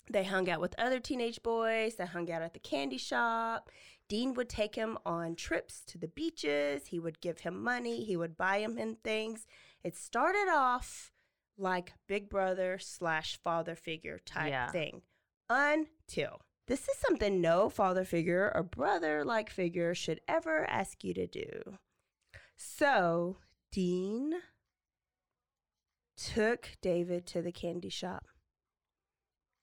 They 0.09 0.23
hung 0.23 0.49
out 0.49 0.59
with 0.61 0.73
other 0.79 0.99
teenage 0.99 1.43
boys. 1.43 1.95
They 1.95 2.05
hung 2.05 2.31
out 2.31 2.41
at 2.41 2.53
the 2.53 2.59
candy 2.59 2.97
shop. 2.97 3.69
Dean 4.07 4.33
would 4.33 4.49
take 4.49 4.73
him 4.73 4.97
on 5.05 5.35
trips 5.35 5.81
to 5.85 5.99
the 5.99 6.07
beaches. 6.07 6.87
He 6.87 6.99
would 6.99 7.21
give 7.21 7.39
him 7.41 7.61
money. 7.63 8.03
He 8.03 8.17
would 8.17 8.35
buy 8.35 8.57
him 8.59 8.77
in 8.79 8.95
things. 8.95 9.45
It 9.83 9.95
started 9.95 10.49
off 10.51 11.11
like 11.57 11.93
big 12.07 12.29
brother 12.29 12.79
slash 12.79 13.37
father 13.43 13.75
figure 13.75 14.19
type 14.25 14.49
Yeah. 14.49 14.71
thing 14.71 15.01
until 15.49 16.41
this 16.67 16.87
is 16.87 16.97
something 16.97 17.39
no 17.41 17.69
father 17.69 18.03
figure 18.05 18.51
or 18.55 18.63
brother 18.63 19.23
like 19.25 19.49
figure 19.49 19.93
should 19.93 20.21
ever 20.27 20.67
ask 20.69 21.03
you 21.03 21.13
to 21.13 21.27
do. 21.27 21.77
So, 22.55 23.37
Dean 23.71 24.33
took 26.17 26.77
David 26.81 27.25
to 27.27 27.41
the 27.41 27.51
candy 27.51 27.89
shop 27.89 28.25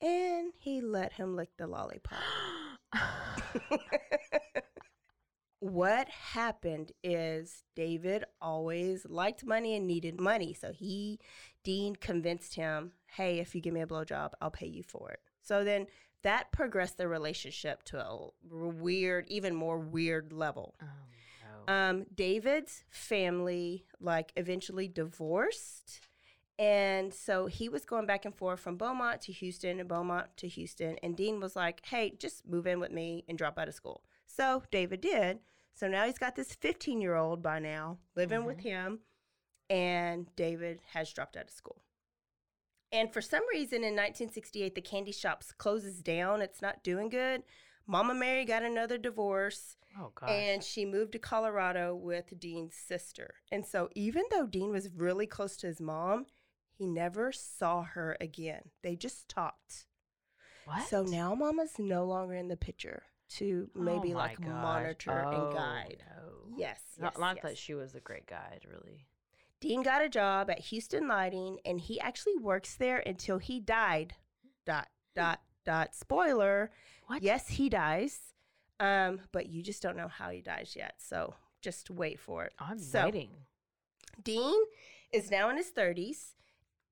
and 0.00 0.52
he 0.56 0.80
let 0.80 1.12
him 1.14 1.36
lick 1.36 1.50
the 1.56 1.66
lollipop. 1.66 2.20
what 5.60 6.08
happened 6.08 6.92
is 7.02 7.64
David 7.74 8.24
always 8.40 9.06
liked 9.08 9.44
money 9.44 9.76
and 9.76 9.86
needed 9.86 10.20
money. 10.20 10.52
So 10.54 10.72
he, 10.72 11.18
Dean 11.64 11.96
convinced 11.96 12.54
him, 12.54 12.92
hey, 13.06 13.38
if 13.38 13.54
you 13.54 13.60
give 13.60 13.74
me 13.74 13.80
a 13.80 13.86
blowjob, 13.86 14.32
I'll 14.40 14.50
pay 14.50 14.66
you 14.66 14.82
for 14.82 15.10
it. 15.10 15.20
So 15.42 15.64
then 15.64 15.86
that 16.22 16.52
progressed 16.52 16.98
the 16.98 17.08
relationship 17.08 17.82
to 17.84 18.00
a 18.00 18.28
weird, 18.50 19.26
even 19.28 19.54
more 19.54 19.78
weird 19.78 20.32
level. 20.32 20.74
Oh, 20.82 20.86
no. 21.66 21.72
Um, 21.72 22.06
David's 22.14 22.84
family, 22.90 23.86
like, 24.00 24.32
eventually 24.36 24.88
divorced. 24.88 26.00
And 26.58 27.12
so 27.12 27.46
he 27.46 27.68
was 27.68 27.84
going 27.84 28.06
back 28.06 28.24
and 28.24 28.34
forth 28.34 28.60
from 28.60 28.76
Beaumont 28.76 29.20
to 29.22 29.32
Houston 29.32 29.78
and 29.78 29.88
Beaumont 29.88 30.28
to 30.38 30.48
Houston. 30.48 30.96
And 31.02 31.16
Dean 31.16 31.38
was 31.38 31.54
like, 31.54 31.84
hey, 31.84 32.14
just 32.18 32.46
move 32.46 32.66
in 32.66 32.80
with 32.80 32.90
me 32.90 33.24
and 33.28 33.36
drop 33.36 33.58
out 33.58 33.68
of 33.68 33.74
school. 33.74 34.02
So 34.26 34.62
David 34.70 35.02
did. 35.02 35.40
So 35.74 35.86
now 35.86 36.06
he's 36.06 36.18
got 36.18 36.34
this 36.34 36.54
15 36.54 37.00
year 37.02 37.14
old 37.14 37.42
by 37.42 37.58
now 37.58 37.98
living 38.14 38.44
with 38.46 38.58
mm-hmm. 38.58 38.68
him. 38.68 38.98
And 39.68 40.34
David 40.36 40.80
has 40.92 41.12
dropped 41.12 41.36
out 41.36 41.44
of 41.44 41.50
school. 41.50 41.82
And 42.92 43.12
for 43.12 43.20
some 43.20 43.42
reason 43.52 43.78
in 43.78 43.94
1968, 43.94 44.74
the 44.74 44.80
candy 44.80 45.12
shops 45.12 45.52
closes 45.52 46.02
down. 46.02 46.40
It's 46.40 46.62
not 46.62 46.84
doing 46.84 47.08
good. 47.08 47.42
Mama 47.86 48.14
Mary 48.14 48.44
got 48.44 48.62
another 48.62 48.96
divorce. 48.96 49.76
oh 50.00 50.12
gosh. 50.14 50.30
And 50.30 50.62
she 50.62 50.84
moved 50.84 51.12
to 51.12 51.18
Colorado 51.18 51.94
with 51.94 52.38
Dean's 52.38 52.74
sister. 52.74 53.34
And 53.52 53.66
so, 53.66 53.90
even 53.94 54.24
though 54.30 54.46
Dean 54.46 54.70
was 54.70 54.88
really 54.96 55.26
close 55.26 55.56
to 55.58 55.66
his 55.66 55.80
mom, 55.80 56.26
he 56.78 56.86
never 56.86 57.32
saw 57.32 57.82
her 57.82 58.16
again. 58.20 58.70
They 58.82 58.96
just 58.96 59.28
talked. 59.28 59.86
what? 60.66 60.86
So 60.88 61.02
now 61.02 61.34
Mama's 61.34 61.78
no 61.78 62.04
longer 62.04 62.34
in 62.34 62.48
the 62.48 62.56
picture 62.56 63.04
to 63.28 63.68
Oh 63.76 63.80
maybe 63.80 64.12
my 64.12 64.20
like 64.20 64.40
gosh. 64.40 64.48
monitor 64.48 65.24
Oh, 65.26 65.46
and 65.46 65.54
guide. 65.54 66.02
No. 66.16 66.56
Yes. 66.56 66.80
Not, 66.98 67.14
yes, 67.14 67.20
not 67.20 67.36
yes. 67.36 67.42
that 67.44 67.58
she 67.58 67.74
was 67.74 67.94
a 67.94 68.00
great 68.00 68.26
guide, 68.26 68.66
really. 68.70 69.06
Dean 69.60 69.82
got 69.82 70.04
a 70.04 70.08
job 70.08 70.50
at 70.50 70.58
Houston 70.60 71.08
Lighting 71.08 71.58
and 71.64 71.80
he 71.80 71.98
actually 71.98 72.36
works 72.36 72.74
there 72.76 73.02
until 73.06 73.38
he 73.38 73.58
died. 73.58 74.14
Dot, 74.66 74.88
dot, 75.14 75.40
dot. 75.64 75.94
Spoiler. 75.94 76.70
What? 77.06 77.22
Yes, 77.22 77.48
he 77.48 77.68
dies. 77.68 78.20
Um, 78.78 79.20
but 79.32 79.48
you 79.48 79.62
just 79.62 79.82
don't 79.82 79.96
know 79.96 80.08
how 80.08 80.28
he 80.30 80.42
dies 80.42 80.74
yet. 80.76 80.94
So 80.98 81.34
just 81.62 81.90
wait 81.90 82.20
for 82.20 82.44
it. 82.44 82.52
I'm 82.58 82.78
so, 82.78 83.04
waiting. 83.06 83.30
Dean 84.22 84.54
is 85.12 85.30
now 85.30 85.48
in 85.50 85.56
his 85.56 85.70
30s 85.70 86.34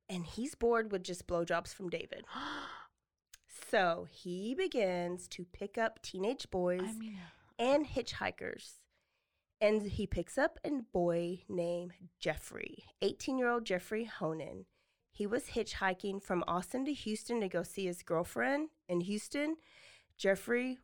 and 0.09 0.25
he's 0.25 0.55
bored 0.55 0.93
with 0.93 1.03
just 1.03 1.27
blowjobs 1.27 1.75
from 1.75 1.89
David. 1.89 2.25
So 3.71 4.07
he 4.09 4.55
begins 4.55 5.27
to 5.29 5.45
pick 5.45 5.79
up 5.79 6.01
teenage 6.01 6.49
boys 6.51 6.83
I 6.85 6.93
mean, 6.93 7.19
uh, 7.19 7.63
and 7.63 7.87
hitchhikers. 7.87 8.75
And 9.61 9.83
he 9.83 10.07
picks 10.07 10.39
up 10.39 10.61
a 10.65 10.71
boy 10.93 11.41
named 11.49 11.93
Jeffrey, 12.21 12.85
18 13.03 13.37
year 13.37 13.49
old 13.49 13.65
Jeffrey 13.65 14.05
Honan. 14.05 14.67
He 15.11 15.27
was 15.27 15.51
hitchhiking 15.55 16.23
from 16.23 16.45
Austin 16.47 16.85
to 16.85 16.93
Houston 16.93 17.41
to 17.41 17.49
go 17.49 17.65
see 17.65 17.87
his 17.87 18.03
girlfriend 18.03 18.69
in 18.89 19.01
Houston. 19.01 19.57
Jeffrey 20.19 20.79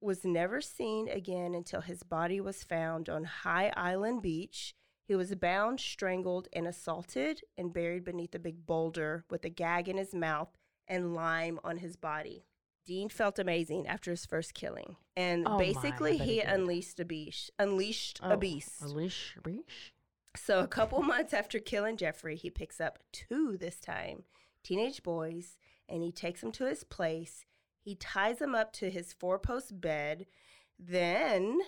was 0.00 0.24
never 0.24 0.60
seen 0.60 1.08
again 1.08 1.54
until 1.54 1.82
his 1.82 2.02
body 2.02 2.40
was 2.40 2.64
found 2.64 3.08
on 3.08 3.24
High 3.24 3.72
Island 3.76 4.22
Beach. 4.22 4.74
He 5.10 5.16
was 5.16 5.34
bound, 5.34 5.80
strangled, 5.80 6.46
and 6.52 6.68
assaulted 6.68 7.42
and 7.58 7.72
buried 7.72 8.04
beneath 8.04 8.32
a 8.32 8.38
big 8.38 8.64
boulder 8.64 9.24
with 9.28 9.44
a 9.44 9.48
gag 9.48 9.88
in 9.88 9.96
his 9.96 10.14
mouth 10.14 10.56
and 10.86 11.16
lime 11.16 11.58
on 11.64 11.78
his 11.78 11.96
body. 11.96 12.46
Dean 12.86 13.08
felt 13.08 13.36
amazing 13.36 13.88
after 13.88 14.12
his 14.12 14.24
first 14.24 14.54
killing, 14.54 14.94
and 15.16 15.48
Oh 15.48 15.58
basically 15.58 16.16
bet 16.16 16.28
he 16.28 16.36
did. 16.36 16.46
unleashed 16.46 17.00
a 17.00 17.04
beast. 17.04 17.50
Unleashed 17.58 18.20
oh, 18.22 18.30
a 18.30 18.36
beast. 18.36 18.82
A 18.82 18.86
leash, 18.86 19.36
leash? 19.44 19.92
So 20.36 20.60
a 20.60 20.68
couple 20.68 21.02
months 21.02 21.34
after 21.34 21.58
killing 21.58 21.96
Jeffrey, 21.96 22.36
he 22.36 22.48
picks 22.48 22.80
up 22.80 23.00
two 23.10 23.56
this 23.56 23.80
time, 23.80 24.22
teenage 24.62 25.02
boys, 25.02 25.56
and 25.88 26.04
he 26.04 26.12
takes 26.12 26.40
them 26.40 26.52
to 26.52 26.66
his 26.66 26.84
place. 26.84 27.46
He 27.80 27.96
ties 27.96 28.38
them 28.38 28.54
up 28.54 28.72
to 28.74 28.88
his 28.88 29.12
four-post 29.12 29.80
bed, 29.80 30.26
then 30.78 31.58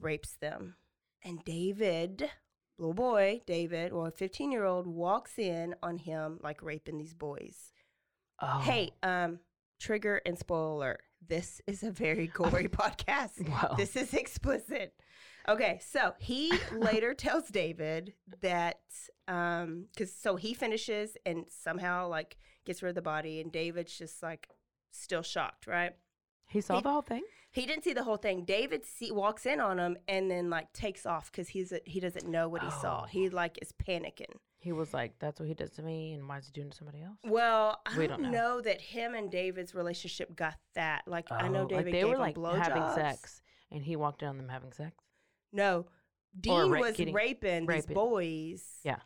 rapes 0.00 0.32
them. 0.32 0.76
And 1.22 1.44
David, 1.44 2.30
little 2.78 2.94
boy, 2.94 3.42
David, 3.46 3.92
or 3.92 4.08
a 4.08 4.12
15-year-old, 4.12 4.86
walks 4.86 5.38
in 5.38 5.74
on 5.82 5.98
him 5.98 6.38
like 6.42 6.62
raping 6.62 6.98
these 6.98 7.14
boys. 7.14 7.72
Oh. 8.40 8.60
Hey, 8.60 8.92
um, 9.02 9.40
trigger 9.80 10.20
and 10.24 10.38
spoiler. 10.38 10.74
alert. 10.74 11.00
This 11.26 11.60
is 11.66 11.82
a 11.82 11.90
very 11.90 12.26
gory 12.32 12.68
podcast. 12.68 13.48
Wow. 13.48 13.74
This 13.76 13.96
is 13.96 14.14
explicit. 14.14 14.94
Okay, 15.48 15.80
so 15.82 16.12
he 16.18 16.52
later 16.72 17.14
tells 17.14 17.48
David 17.48 18.12
that 18.42 18.80
um 19.28 19.86
cuz 19.96 20.14
so 20.14 20.36
he 20.36 20.54
finishes 20.54 21.16
and 21.26 21.46
somehow 21.48 22.06
like 22.08 22.36
gets 22.64 22.82
rid 22.82 22.90
of 22.90 22.94
the 22.94 23.02
body 23.02 23.40
and 23.40 23.50
David's 23.50 23.96
just 23.96 24.22
like 24.22 24.48
still 24.92 25.22
shocked, 25.22 25.66
right? 25.66 25.96
He 26.48 26.60
saw 26.60 26.76
he- 26.76 26.82
the 26.82 26.90
whole 26.90 27.02
thing? 27.02 27.24
He 27.50 27.64
didn't 27.66 27.84
see 27.84 27.92
the 27.94 28.04
whole 28.04 28.16
thing. 28.18 28.44
David 28.44 28.84
see, 28.84 29.10
walks 29.10 29.46
in 29.46 29.58
on 29.60 29.78
him 29.78 29.96
and 30.06 30.30
then 30.30 30.50
like 30.50 30.72
takes 30.72 31.06
off 31.06 31.32
cuz 31.32 31.48
he's 31.48 31.72
a, 31.72 31.80
he 31.84 31.98
doesn't 32.00 32.28
know 32.28 32.48
what 32.48 32.62
he 32.62 32.70
saw. 32.70 33.02
Oh. 33.02 33.06
He 33.06 33.28
like 33.30 33.58
is 33.62 33.72
panicking. 33.72 34.34
He 34.60 34.72
was 34.72 34.92
like, 34.92 35.18
that's 35.20 35.38
what 35.38 35.46
he 35.48 35.54
does 35.54 35.70
to 35.74 35.82
me, 35.82 36.12
and 36.14 36.28
why 36.28 36.38
is 36.38 36.46
he 36.46 36.52
doing 36.52 36.68
to 36.70 36.76
somebody 36.76 37.00
else? 37.00 37.18
Well, 37.24 37.80
I 37.86 37.96
We 37.96 38.08
don't, 38.08 38.22
know. 38.22 38.30
know. 38.30 38.60
that 38.60 38.80
him 38.80 39.14
and 39.14 39.30
David's 39.30 39.72
relationship 39.72 40.34
got 40.34 40.56
that. 40.74 41.02
Like 41.06 41.30
I 41.30 41.46
know 41.48 41.62
Oh, 41.62 41.68
David 41.68 41.76
like 41.76 41.92
they 41.92 42.00
gave 42.00 42.08
were 42.08 42.14
him 42.14 42.20
like 42.20 42.36
having 42.64 42.94
sex, 42.94 43.40
and 43.70 43.84
he 43.84 43.94
walked 43.96 44.22
in 44.22 44.28
on 44.28 44.36
them 44.36 44.48
having 44.48 44.72
sex. 44.72 44.96
No, 45.52 45.86
Dean 46.38 46.70
ra- 46.70 46.80
was 46.80 46.96
getting- 46.96 47.14
raping, 47.14 47.66
these 47.66 47.86
boys. 47.86 48.80
Yeah. 48.84 48.98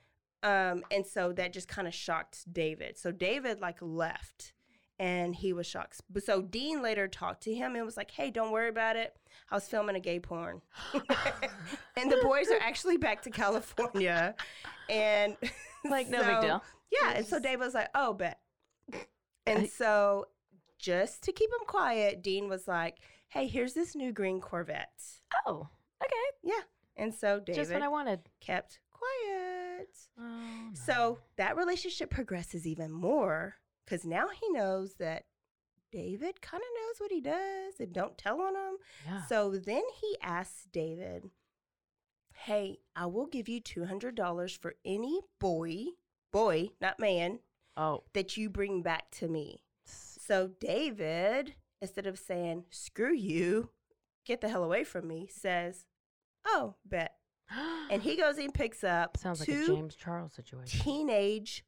Um, 0.43 0.85
and 0.91 1.07
so 1.07 1.33
that 1.35 1.53
just 1.53 1.69
kind 1.69 1.87
of 1.87 1.95
shocked 1.95 2.53
David. 2.53 2.99
So 2.99 3.13
David 3.13 3.61
like 3.61 3.79
left, 3.81 4.55
and 5.03 5.35
he 5.35 5.53
was 5.53 5.67
shocked. 5.67 6.01
But 6.09 6.23
so 6.23 6.41
Dean 6.41 6.81
later 6.81 7.09
talked 7.09 7.43
to 7.43 7.53
him 7.53 7.75
and 7.75 7.85
was 7.85 7.97
like, 7.97 8.13
"Hey, 8.13 8.31
don't 8.31 8.53
worry 8.53 8.69
about 8.69 8.95
it. 8.95 9.17
I 9.51 9.57
was 9.57 9.67
filming 9.67 9.97
a 9.97 10.01
gay 10.01 10.21
porn, 10.21 10.63
and 11.97 12.11
the 12.11 12.21
boys 12.23 12.49
are 12.53 12.61
actually 12.61 12.99
back 12.99 13.21
to 13.23 13.31
California, 13.31 14.37
and 14.89 15.37
Like, 15.85 16.09
no 16.09 16.23
big 16.23 16.41
deal. 16.41 16.63
Yeah, 16.93 17.15
and 17.17 17.27
so 17.27 17.41
David 17.41 17.59
was 17.65 17.75
like, 17.75 17.89
"Oh, 17.97 18.13
bet." 18.15 18.39
And 19.45 19.69
so, 19.69 20.27
just 20.79 21.25
to 21.25 21.33
keep 21.33 21.51
him 21.51 21.67
quiet, 21.67 22.23
Dean 22.23 22.49
was 22.49 22.69
like, 22.69 22.99
"Hey, 23.29 23.49
here's 23.49 23.75
this 23.75 23.97
new 23.97 24.13
green 24.13 24.41
Corvette." 24.41 25.03
Oh, 25.45 25.69
okay. 26.01 26.15
Yeah, 26.45 26.61
and 26.97 27.13
so 27.13 27.41
David 27.41 27.61
Just 27.61 27.73
what 27.73 27.83
I 27.83 27.89
wanted. 27.89 28.21
kept 28.41 28.79
quiet. 28.93 29.89
Oh, 30.21 30.71
So 30.75 31.19
that 31.37 31.57
relationship 31.57 32.09
progresses 32.11 32.65
even 32.69 32.93
more 32.93 33.57
because 33.85 34.05
now 34.05 34.29
he 34.29 34.49
knows 34.51 34.95
that 34.95 35.25
David 35.91 36.41
kind 36.41 36.63
of 36.63 36.69
knows 36.75 37.01
what 37.01 37.11
he 37.13 37.21
does 37.21 37.79
and 37.79 37.93
don't 37.93 38.17
tell 38.17 38.41
on 38.41 38.55
him. 38.55 38.77
yeah. 39.07 39.27
So 39.27 39.51
then 39.51 39.83
he 40.01 40.17
asks 40.23 40.67
David, 40.73 41.31
"Hey, 42.33 42.79
I 42.97 43.07
will 43.07 43.27
give 43.27 43.49
you 43.49 43.61
two 43.61 43.85
hundred 43.85 44.15
dollars 44.15 44.57
for 44.57 44.75
any 44.85 45.21
boy, 45.39 45.87
boy, 46.33 46.71
not 46.81 46.99
man, 46.99 47.41
oh, 47.77 48.05
that 48.15 48.37
you 48.37 48.49
bring 48.49 48.83
back 48.83 49.11
to 49.13 49.29
me." 49.29 49.65
So 49.85 50.49
David, 50.61 51.55
instead 51.83 52.07
of 52.07 52.19
saying 52.19 52.65
"screw 52.71 53.13
you," 53.15 53.71
get 54.25 54.41
the 54.41 54.49
hell 54.49 54.65
away 54.65 54.85
from 54.85 55.07
me, 55.09 55.29
says, 55.31 55.85
"Oh, 56.47 56.77
bet." 56.87 57.17
And 57.91 58.03
he 58.03 58.17
goes 58.17 58.39
and 58.39 58.55
picks 58.55 58.83
up 58.83 59.19
sounds 59.19 59.41
like 59.41 59.49
a 59.51 59.67
James 59.67 59.95
Charles 59.95 60.33
situation. 60.33 60.81
teenage 60.81 61.65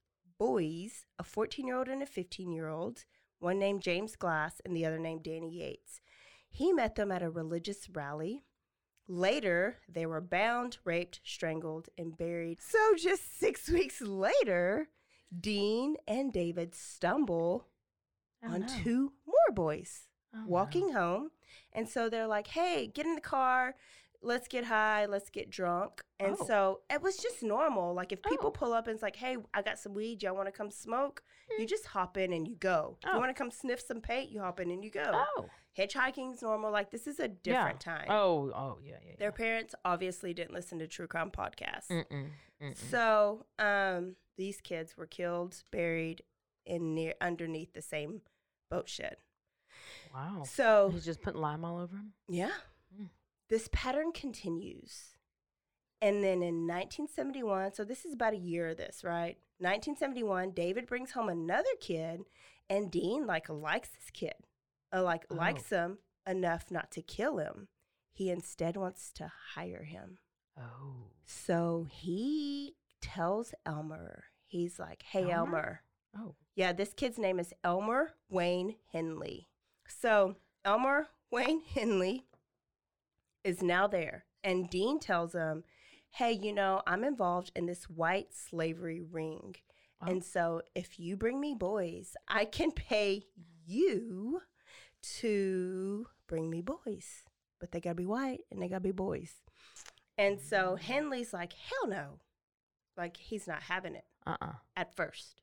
boys, 0.49 1.07
a 1.19 1.25
14 1.25 1.67
year 1.67 1.77
old 1.79 1.89
and 1.89 2.03
a 2.03 2.07
15 2.07 2.53
year 2.53 2.69
old, 2.69 3.05
one 3.39 3.59
named 3.59 3.81
James 3.83 4.15
Glass 4.17 4.61
and 4.65 4.77
the 4.77 4.85
other 4.85 4.99
named 4.99 5.23
Danny 5.23 5.51
Yates. 5.51 6.01
He 6.51 6.73
met 6.73 6.95
them 6.97 7.11
at 7.11 7.23
a 7.23 7.31
religious 7.31 7.89
rally. 7.91 8.45
Later, 9.09 9.79
they 9.89 10.07
were 10.07 10.21
bound, 10.21 10.79
raped, 10.85 11.21
strangled, 11.25 11.89
and 11.99 12.17
buried. 12.17 12.59
So, 12.61 12.79
just 12.97 13.39
six 13.39 13.69
weeks 13.79 14.01
later, 14.01 14.89
Dean 15.39 15.97
and 16.07 16.33
David 16.33 16.75
stumble 16.75 17.67
Oh, 18.47 18.53
on 18.53 18.61
no. 18.61 18.67
two 18.83 19.13
more 19.27 19.55
boys 19.55 20.03
Oh, 20.35 20.41
no. 20.41 20.47
walking 20.47 20.93
home. 20.93 21.31
And 21.73 21.89
so 21.89 22.11
they're 22.11 22.27
like, 22.27 22.49
hey, 22.49 22.87
get 22.87 23.07
in 23.07 23.15
the 23.15 23.21
car. 23.23 23.75
Let's 24.25 24.49
get 24.49 24.65
high. 24.65 25.07
Let's 25.07 25.31
get 25.31 25.51
drunk. 25.51 26.03
And 26.19 26.37
Oh. 26.41 26.45
so 26.47 26.81
it 26.91 27.03
was 27.03 27.17
just 27.17 27.43
normal. 27.43 27.93
Like 27.95 28.11
if 28.13 28.23
people 28.23 28.49
Oh. 28.49 28.53
pull 28.53 28.73
up 28.73 28.87
and 28.87 28.95
it's 28.95 29.03
like, 29.03 29.17
hey, 29.17 29.37
I 29.53 29.63
got 29.63 29.79
some 29.79 29.95
weed. 29.95 30.23
Y'all 30.23 30.35
want 30.35 30.47
to 30.47 30.53
come 30.53 30.71
smoke? 30.71 31.23
You 31.59 31.67
just 31.67 31.87
hop 31.87 32.17
in 32.17 32.33
and 32.33 32.49
you 32.49 32.57
go. 32.57 32.97
If 33.03 33.07
you 33.11 33.17
Oh. 33.17 33.19
want 33.19 33.31
to 33.31 33.35
come 33.35 33.51
sniff 33.51 33.81
some 33.81 34.01
paint, 34.01 34.31
you 34.31 34.41
hop 34.41 34.61
in 34.61 34.71
and 34.71 34.85
you 34.85 34.91
go. 34.91 35.11
Oh, 35.37 35.49
Hitchhiking's 35.77 36.41
normal. 36.41 36.71
Like 36.71 36.91
this 36.91 37.07
is 37.07 37.21
a 37.21 37.29
different 37.29 37.81
time. 37.81 38.07
Oh, 38.09 38.51
oh, 38.55 38.79
yeah, 38.83 38.97
yeah. 39.07 39.17
Their 39.19 39.33
parents 39.33 39.75
obviously 39.85 40.33
didn't 40.33 40.55
listen 40.55 40.79
to 40.79 40.87
True 40.87 41.07
Crime 41.09 41.31
podcasts. 41.31 41.89
Mm-mm, 41.91 42.31
mm-mm. 42.63 42.77
So 42.77 43.45
um, 43.59 44.17
these 44.37 44.61
kids 44.61 44.97
were 44.97 45.07
killed, 45.07 45.63
buried 45.71 46.23
in 46.65 46.95
near 46.95 47.15
underneath 47.21 47.75
the 47.75 47.83
same 47.83 48.23
boat 48.71 48.89
shed. 48.89 49.17
wow. 50.15 50.45
So 50.47 50.91
He's 50.91 51.05
just 51.05 51.21
putting 51.23 51.41
lime 51.41 51.65
all 51.65 51.79
over 51.79 51.97
him. 51.97 52.13
Yeah. 52.29 52.53
Mm. 52.99 53.09
This 53.49 53.69
pattern 53.73 54.13
continues. 54.13 55.17
And 56.03 56.23
then 56.23 56.43
in 56.43 56.67
1971, 56.67 57.73
so 57.75 57.85
this 57.85 58.05
is 58.05 58.13
about 58.13 58.35
a 58.35 58.39
year 58.39 58.71
of 58.71 58.77
this, 58.77 59.03
right? 59.05 59.37
1971, 59.59 60.51
David 60.51 60.87
brings 60.87 61.13
home 61.13 61.29
another 61.29 61.69
kid, 61.81 62.23
and 62.69 62.91
Dean 62.91 63.27
like 63.27 63.49
likes 63.49 63.89
this 63.91 64.11
kid, 64.13 64.35
uh, 64.93 65.03
like 65.03 65.25
Oh. 65.31 65.35
likes 65.35 65.71
him 65.71 65.99
enough 66.27 66.71
not 66.71 66.91
to 66.93 67.03
kill 67.03 67.39
him. 67.39 67.69
He 68.13 68.31
instead 68.31 68.77
wants 68.77 69.13
to 69.15 69.33
hire 69.55 69.85
him. 69.85 70.19
Oh. 70.59 71.11
So 71.25 71.87
he 71.91 72.77
tells 73.01 73.55
Elmer, 73.67 74.25
he's 74.47 74.79
like, 74.79 75.03
"Hey, 75.05 75.31
Elmer? 75.31 75.33
Elmer, 75.35 75.83
Oh. 76.17 76.35
yeah, 76.55 76.73
this 76.73 76.93
kid's 76.95 77.19
name 77.19 77.39
is 77.41 77.53
Elmer 77.65 78.15
Wayne 78.29 78.77
Henley. 78.93 79.49
So 79.87 80.37
Elmer 80.65 81.09
Wayne 81.31 81.61
Henley 81.63 82.27
is 83.45 83.63
now 83.63 83.87
there, 83.87 84.25
and 84.43 84.69
Dean 84.71 84.99
tells 84.99 85.35
him, 85.35 85.65
"Hey, 86.11 86.33
you 86.33 86.53
know, 86.53 86.83
I'm 86.87 87.05
involved 87.05 87.53
in 87.55 87.67
this 87.67 87.85
white 87.89 88.35
slavery 88.35 89.01
ring, 89.01 89.57
and 90.01 90.25
so 90.25 90.63
if 90.75 90.99
you 90.99 91.17
bring 91.17 91.41
me 91.41 91.55
boys, 91.55 92.17
I 92.27 92.45
can 92.47 92.73
pay 92.73 93.27
you 93.67 94.43
to 95.21 96.07
bring 96.27 96.51
me 96.51 96.61
boys, 96.63 97.25
but 97.61 97.73
they 97.73 97.81
gotta 97.81 97.95
be 97.95 98.07
white 98.07 98.41
and 98.51 98.61
they 98.61 98.69
gotta 98.69 98.81
be 98.81 98.91
boys." 98.93 99.43
And 100.17 100.41
so 100.41 100.77
Henley's 100.77 101.33
like, 101.33 101.53
"Hell 101.53 101.89
no!" 101.89 102.21
Like 102.97 103.17
he's 103.17 103.47
not 103.47 103.65
having 103.65 103.95
it 103.95 104.05
Uh 104.27 104.37
uh 104.41 104.53
at 104.77 104.95
first. 104.95 105.41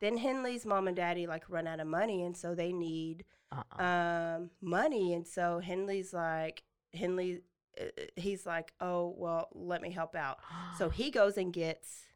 Then 0.00 0.16
Henley's 0.16 0.64
mom 0.64 0.88
and 0.88 0.96
daddy 0.96 1.26
like 1.26 1.48
run 1.50 1.66
out 1.66 1.80
of 1.80 1.86
money, 1.86 2.22
and 2.24 2.36
so 2.36 2.54
they 2.54 2.72
need 2.72 3.24
Uh 3.52 3.62
uh. 3.78 3.82
um, 3.82 4.50
money. 4.62 5.12
And 5.12 5.26
so 5.26 5.58
Henley's 5.58 6.14
like, 6.14 6.62
Henley, 6.94 7.42
uh, 7.80 7.84
he's 8.16 8.46
like, 8.46 8.72
oh 8.80 9.14
well, 9.16 9.48
let 9.54 9.82
me 9.82 9.90
help 9.90 10.14
out. 10.14 10.38
So 10.78 10.88
he 10.90 11.10
goes 11.10 11.36
and 11.36 11.52
gets 11.52 12.06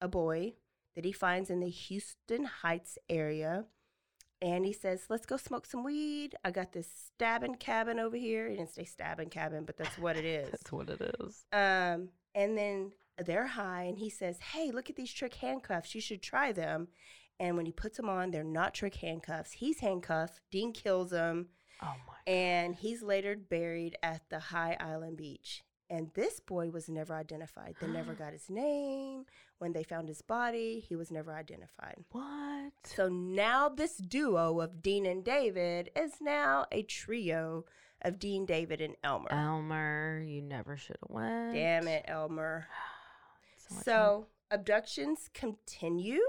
a 0.00 0.08
boy 0.08 0.54
that 0.94 1.04
he 1.04 1.12
finds 1.12 1.50
in 1.50 1.60
the 1.60 1.70
Houston 1.70 2.44
Heights 2.44 2.98
area. 3.08 3.64
And 4.42 4.66
he 4.66 4.74
says, 4.74 5.04
let's 5.08 5.24
go 5.24 5.38
smoke 5.38 5.64
some 5.64 5.84
weed. 5.84 6.34
I 6.44 6.50
got 6.50 6.72
this 6.72 6.88
stabbing 7.06 7.54
cabin 7.54 7.98
over 7.98 8.16
here. 8.16 8.50
He 8.50 8.56
didn't 8.56 8.74
say 8.74 8.84
stabbing 8.84 9.30
cabin, 9.30 9.64
but 9.64 9.78
that's 9.78 9.96
what 9.96 10.16
it 10.16 10.24
is. 10.26 10.50
That's 10.50 10.70
what 10.72 10.90
it 10.90 11.16
is. 11.20 11.46
Um, 11.50 12.10
and 12.34 12.58
then 12.58 12.92
they're 13.24 13.46
high, 13.46 13.84
and 13.84 13.98
he 13.98 14.10
says, 14.10 14.38
"Hey, 14.52 14.70
look 14.70 14.90
at 14.90 14.96
these 14.96 15.12
trick 15.12 15.34
handcuffs. 15.34 15.94
You 15.94 16.00
should 16.00 16.22
try 16.22 16.52
them." 16.52 16.88
And 17.40 17.56
when 17.56 17.66
he 17.66 17.72
puts 17.72 17.96
them 17.96 18.08
on, 18.08 18.30
they're 18.30 18.44
not 18.44 18.74
trick 18.74 18.96
handcuffs. 18.96 19.52
He's 19.52 19.80
handcuffed. 19.80 20.40
Dean 20.50 20.72
kills 20.72 21.12
him, 21.12 21.48
Oh 21.82 21.94
my. 22.06 22.32
and 22.32 22.74
he's 22.74 23.02
later 23.02 23.36
buried 23.36 23.96
at 24.02 24.22
the 24.30 24.38
High 24.38 24.76
Island 24.80 25.16
Beach. 25.16 25.62
And 25.90 26.10
this 26.14 26.40
boy 26.40 26.70
was 26.70 26.88
never 26.88 27.14
identified. 27.14 27.76
They 27.80 27.86
never 27.86 28.14
got 28.24 28.32
his 28.32 28.48
name. 28.48 29.26
When 29.58 29.72
they 29.72 29.82
found 29.82 30.08
his 30.08 30.22
body, 30.22 30.80
he 30.86 30.96
was 30.96 31.10
never 31.10 31.32
identified. 31.32 31.96
What? 32.10 32.72
So 32.84 33.08
now 33.08 33.68
this 33.68 33.96
duo 33.98 34.60
of 34.60 34.82
Dean 34.82 35.04
and 35.06 35.22
David 35.24 35.90
is 35.94 36.14
now 36.20 36.66
a 36.72 36.82
trio 36.82 37.64
of 38.02 38.18
Dean, 38.18 38.44
David, 38.46 38.80
and 38.80 38.96
Elmer. 39.04 39.30
Elmer, 39.30 40.22
you 40.26 40.42
never 40.42 40.76
should 40.76 40.96
have 41.02 41.10
went. 41.10 41.54
Damn 41.54 41.88
it, 41.88 42.04
Elmer. 42.08 42.66
So, 43.56 43.80
So 43.84 44.26
abductions 44.50 45.30
continue 45.32 46.20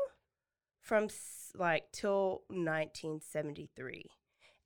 from 0.79 1.09
like 1.57 1.91
till 1.91 2.43
1973. 2.49 4.05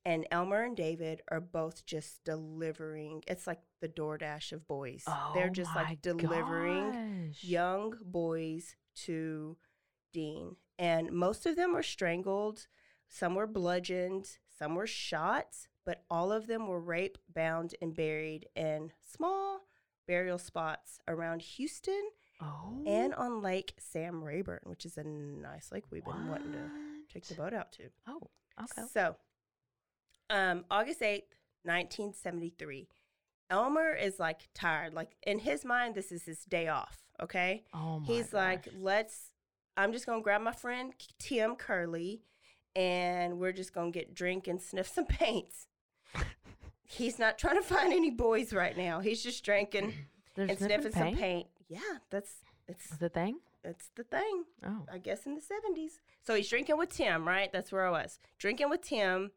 And 0.04 0.26
Elmer 0.30 0.62
and 0.64 0.76
David 0.76 1.20
are 1.30 1.40
both 1.40 1.84
just 1.84 2.24
delivering. 2.24 3.22
It's 3.26 3.46
like 3.46 3.60
the 3.80 3.88
DoorDash 3.88 4.52
of 4.52 4.66
boys. 4.66 5.04
Oh 5.06 5.32
They're 5.34 5.50
just 5.50 5.74
like 5.76 6.00
delivering 6.00 7.28
gosh. 7.28 7.44
young 7.44 7.94
boys 8.02 8.76
to 9.04 9.56
Dean. 10.12 10.56
And 10.78 11.12
most 11.12 11.44
of 11.46 11.56
them 11.56 11.74
were 11.74 11.82
strangled, 11.82 12.66
some 13.08 13.34
were 13.34 13.46
bludgeoned, 13.46 14.38
some 14.58 14.74
were 14.74 14.86
shot, 14.86 15.54
but 15.84 16.04
all 16.10 16.32
of 16.32 16.46
them 16.46 16.66
were 16.66 16.80
raped, 16.80 17.20
bound, 17.34 17.74
and 17.82 17.94
buried 17.94 18.46
in 18.56 18.92
small 19.06 19.66
burial 20.06 20.38
spots 20.38 20.98
around 21.06 21.42
Houston 21.42 22.10
Oh. 22.42 22.82
and 22.86 23.14
on 23.16 23.42
Lake 23.42 23.74
Sam 23.78 24.24
Rayburn, 24.24 24.60
which 24.64 24.86
is 24.86 24.96
a 24.96 25.04
nice 25.04 25.70
lake 25.70 25.84
we've 25.90 26.04
been 26.04 26.26
wanting 26.28 26.52
to 26.52 26.70
take 27.12 27.26
the 27.26 27.34
boat 27.34 27.52
out 27.52 27.70
to. 27.72 27.90
Oh, 28.06 28.22
okay. 28.62 28.88
So, 28.90 29.16
um, 30.30 30.64
August 30.70 31.00
8th, 31.00 31.34
1973. 31.64 32.88
Elmer 33.50 33.92
is 33.92 34.18
like 34.18 34.48
tired. 34.54 34.94
Like 34.94 35.16
in 35.26 35.40
his 35.40 35.64
mind, 35.64 35.94
this 35.94 36.12
is 36.12 36.24
his 36.24 36.44
day 36.44 36.68
off. 36.68 36.98
Okay. 37.20 37.64
Oh 37.74 38.00
my 38.00 38.06
He's 38.06 38.32
like, 38.32 38.68
let's, 38.78 39.32
I'm 39.76 39.92
just 39.92 40.06
going 40.06 40.20
to 40.20 40.24
grab 40.24 40.40
my 40.40 40.52
friend 40.52 40.92
Tim 41.18 41.56
Kerley 41.56 42.20
and 42.76 43.38
we're 43.38 43.52
just 43.52 43.74
going 43.74 43.92
to 43.92 43.98
get 43.98 44.14
drink 44.14 44.46
and 44.46 44.60
sniff 44.60 44.88
some 44.88 45.04
paints. 45.08 45.66
He's 46.84 47.18
not 47.18 47.38
trying 47.38 47.56
to 47.56 47.62
find 47.62 47.92
any 47.92 48.10
boys 48.10 48.52
right 48.52 48.76
now. 48.76 49.00
He's 49.00 49.22
just 49.22 49.44
drinking 49.44 49.92
and 50.36 50.58
sniffing 50.58 50.92
some 50.92 51.14
paint. 51.16 51.46
Yeah, 51.68 51.98
that's, 52.10 52.32
it's, 52.68 52.96
The 52.96 53.08
thing? 53.08 53.38
it's 53.64 53.90
the 53.94 54.04
thing. 54.04 54.44
Oh. 54.64 54.86
I 54.92 54.98
guess 54.98 55.26
in 55.26 55.34
the 55.34 55.40
70s. 55.40 55.98
So 56.22 56.34
he's 56.34 56.48
drinking 56.48 56.78
with 56.78 56.90
Tim, 56.90 57.26
right? 57.26 57.52
That's 57.52 57.70
where 57.70 57.86
I 57.86 57.90
was. 57.90 58.18
Drinking 58.38 58.70
with 58.70 58.82
Tim 58.82 59.30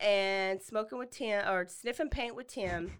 and 0.00 0.62
smoking 0.62 0.98
with 0.98 1.10
Tim 1.10 1.46
or 1.48 1.66
sniffing 1.68 2.08
paint 2.08 2.36
with 2.36 2.48
Tim. 2.48 2.92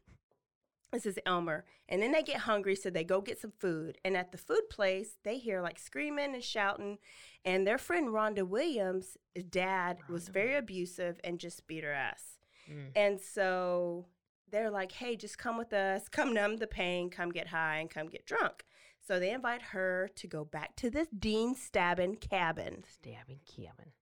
This 0.92 1.06
is 1.06 1.18
Elmer. 1.26 1.64
And 1.88 2.00
then 2.00 2.12
they 2.12 2.22
get 2.22 2.38
hungry, 2.38 2.74
so 2.74 2.90
they 2.90 3.04
go 3.04 3.20
get 3.20 3.40
some 3.40 3.52
food. 3.58 3.98
And 4.04 4.16
at 4.16 4.32
the 4.32 4.38
food 4.38 4.68
place, 4.70 5.18
they 5.24 5.38
hear 5.38 5.60
like 5.60 5.78
screaming 5.78 6.34
and 6.34 6.42
shouting. 6.42 6.98
And 7.44 7.66
their 7.66 7.78
friend 7.78 8.08
Rhonda 8.08 8.46
Williams' 8.46 9.16
dad 9.50 9.98
was 10.08 10.28
very 10.28 10.54
abusive 10.54 11.20
and 11.22 11.38
just 11.38 11.66
beat 11.66 11.84
her 11.84 11.92
ass. 11.92 12.38
Mm. 12.70 12.90
And 12.96 13.20
so 13.20 14.06
they're 14.50 14.70
like, 14.70 14.92
hey, 14.92 15.16
just 15.16 15.38
come 15.38 15.58
with 15.58 15.72
us, 15.72 16.08
come 16.08 16.32
numb 16.32 16.56
the 16.56 16.66
pain, 16.66 17.10
come 17.10 17.30
get 17.30 17.48
high, 17.48 17.78
and 17.78 17.90
come 17.90 18.08
get 18.08 18.26
drunk. 18.26 18.64
So 19.06 19.20
they 19.20 19.32
invite 19.32 19.62
her 19.62 20.10
to 20.16 20.26
go 20.26 20.44
back 20.44 20.74
to 20.76 20.90
this 20.90 21.08
Dean 21.16 21.54
Stabbin 21.54 22.16
cabin. 22.16 22.84
Stabbing 22.88 23.40
cabin. 23.46 23.92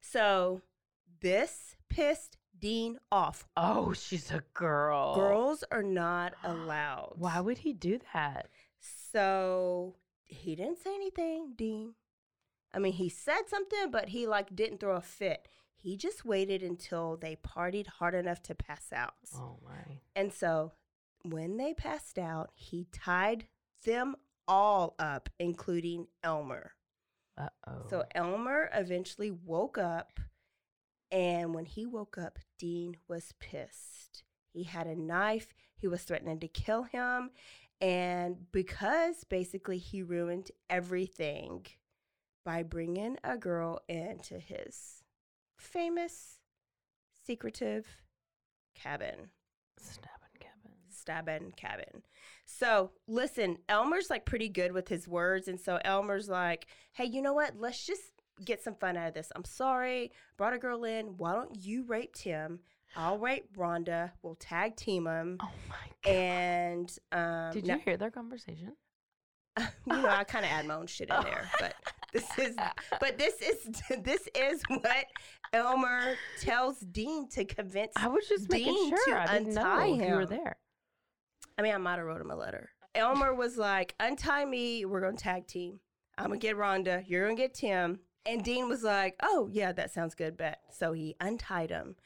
So 0.00 0.60
this 1.20 1.74
pissed 1.88 2.36
Dean 2.58 2.98
off. 3.12 3.46
Oh, 3.56 3.92
she's 3.92 4.30
a 4.30 4.42
girl. 4.54 5.14
Girls 5.14 5.64
are 5.70 5.82
not 5.82 6.34
allowed. 6.44 7.14
Why 7.16 7.40
would 7.40 7.58
he 7.58 7.72
do 7.72 8.00
that? 8.14 8.48
So 8.80 9.96
he 10.24 10.54
didn't 10.56 10.78
say 10.82 10.94
anything, 10.94 11.54
Dean. 11.56 11.94
I 12.72 12.78
mean, 12.78 12.92
he 12.92 13.08
said 13.08 13.42
something, 13.48 13.90
but 13.90 14.10
he 14.10 14.26
like 14.26 14.54
didn't 14.54 14.80
throw 14.80 14.96
a 14.96 15.00
fit. 15.00 15.48
He 15.76 15.96
just 15.96 16.24
waited 16.24 16.62
until 16.62 17.16
they 17.16 17.36
partied 17.36 17.86
hard 17.86 18.14
enough 18.14 18.42
to 18.44 18.54
pass 18.54 18.92
out. 18.92 19.14
Oh 19.34 19.58
my. 19.64 20.00
And 20.16 20.32
so 20.32 20.72
when 21.22 21.56
they 21.56 21.72
passed 21.72 22.18
out, 22.18 22.50
he 22.54 22.86
tied 22.92 23.46
them 23.84 24.16
all 24.46 24.94
up, 24.98 25.28
including 25.38 26.08
Elmer. 26.22 26.72
Uh 27.36 27.48
oh. 27.66 27.86
So 27.88 28.04
Elmer 28.14 28.68
eventually 28.74 29.30
woke 29.30 29.78
up, 29.78 30.18
and 31.10 31.54
when 31.54 31.64
he 31.64 31.86
woke 31.86 32.18
up, 32.18 32.38
Dean 32.58 32.96
was 33.08 33.32
pissed. 33.40 34.22
He 34.52 34.64
had 34.64 34.86
a 34.86 34.96
knife, 34.96 35.48
he 35.76 35.88
was 35.88 36.02
threatening 36.02 36.40
to 36.40 36.48
kill 36.48 36.84
him, 36.84 37.30
and 37.80 38.50
because 38.52 39.24
basically 39.24 39.78
he 39.78 40.02
ruined 40.02 40.50
everything 40.68 41.66
by 42.44 42.62
bringing 42.62 43.18
a 43.22 43.36
girl 43.36 43.80
into 43.88 44.38
his 44.38 45.04
famous, 45.56 46.38
secretive 47.26 47.86
cabin 48.74 49.30
stabbing 49.78 50.38
Kevin. 50.40 50.72
stabbing 50.90 51.52
cabin. 51.56 52.02
So 52.44 52.92
listen, 53.06 53.58
Elmer's 53.68 54.10
like 54.10 54.24
pretty 54.24 54.48
good 54.48 54.72
with 54.72 54.88
his 54.88 55.06
words, 55.06 55.46
and 55.48 55.60
so 55.60 55.78
Elmer's 55.84 56.28
like, 56.28 56.66
"Hey, 56.92 57.04
you 57.04 57.22
know 57.22 57.34
what? 57.34 57.58
Let's 57.58 57.84
just 57.86 58.17
get 58.44 58.62
some 58.62 58.74
fun 58.74 58.96
out 58.96 59.08
of 59.08 59.14
this. 59.14 59.30
I'm 59.34 59.44
sorry, 59.44 60.12
brought 60.36 60.52
a 60.54 60.58
girl 60.58 60.84
in. 60.84 61.16
Why 61.16 61.34
don't 61.34 61.56
you 61.60 61.84
rape 61.84 62.14
Tim? 62.14 62.60
I'll 62.96 63.18
rape 63.18 63.54
Rhonda. 63.56 64.12
We'll 64.22 64.36
tag 64.36 64.76
team 64.76 65.06
him." 65.06 65.38
Oh 65.42 65.50
my 65.68 65.74
god. 66.04 66.12
And 66.12 66.98
um, 67.12 67.52
Did 67.52 67.66
you 67.66 67.78
hear 67.84 67.96
their 67.96 68.10
conversation? 68.10 68.72
you 69.58 69.64
know, 69.86 70.08
I 70.08 70.24
kind 70.24 70.44
of 70.44 70.50
add 70.52 70.66
my 70.66 70.74
own 70.74 70.86
shit 70.88 71.08
in 71.08 71.16
Oh. 71.16 71.22
there, 71.22 71.50
but 71.58 71.74
this 72.12 72.26
is, 72.38 72.54
but 73.00 73.18
this 73.18 73.34
is, 73.42 73.68
this 74.02 74.28
is 74.36 74.62
what 74.68 75.06
Elmer 75.52 76.14
tells 76.40 76.78
Dean 76.78 77.28
to 77.30 77.44
convince. 77.44 77.92
I 77.96 78.06
was 78.08 78.26
just 78.28 78.50
making 78.50 78.74
sure. 78.88 79.14
to 79.14 79.20
I 79.20 79.38
didn't 79.38 79.54
know 79.54 79.60
untie 79.62 79.86
if 79.88 80.08
you 80.08 80.14
were 80.14 80.26
there. 80.26 80.56
I 81.58 81.62
mean, 81.62 81.74
I 81.74 81.78
might 81.78 81.96
have 81.96 82.06
wrote 82.06 82.20
him 82.20 82.30
a 82.30 82.36
letter. 82.36 82.70
Elmer 82.94 83.34
was 83.34 83.58
like, 83.58 83.94
"Untie 84.00 84.44
me. 84.44 84.84
We're 84.84 85.00
gonna 85.00 85.16
tag 85.16 85.46
team. 85.48 85.80
I'm 86.16 86.26
gonna 86.28 86.38
get 86.38 86.56
Rhonda. 86.56 87.02
You're 87.08 87.24
gonna 87.24 87.34
get 87.36 87.54
Tim." 87.54 87.98
And 88.28 88.44
Dean 88.44 88.68
was 88.68 88.82
like, 88.82 89.16
"Oh 89.22 89.48
yeah, 89.50 89.72
that 89.72 89.90
sounds 89.90 90.14
good, 90.14 90.36
bet." 90.36 90.60
So 90.70 90.92
he 90.92 91.16
untied 91.20 91.70
him, 91.70 91.96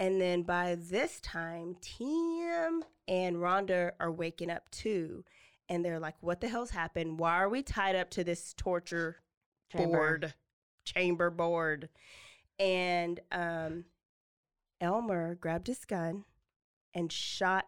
And 0.00 0.20
then 0.20 0.42
by 0.42 0.74
this 0.74 1.20
time, 1.20 1.76
Tim 1.80 2.82
and 3.06 3.36
Rhonda 3.36 3.92
are 4.00 4.12
waking 4.12 4.50
up 4.50 4.68
too. 4.70 5.24
And 5.68 5.84
they're 5.84 6.00
like, 6.00 6.14
what 6.20 6.40
the 6.40 6.48
hell's 6.48 6.70
happened? 6.70 7.18
Why 7.18 7.34
are 7.34 7.48
we 7.48 7.62
tied 7.62 7.94
up 7.94 8.08
to 8.10 8.24
this 8.24 8.54
torture 8.56 9.16
Chamber. 9.70 9.86
board, 9.98 10.34
chamber 10.84 11.30
board? 11.30 11.88
And 12.58 13.20
um, 13.30 13.84
Elmer 14.80 15.34
grabbed 15.34 15.66
his 15.66 15.84
gun 15.84 16.24
and 16.94 17.12
shot 17.12 17.66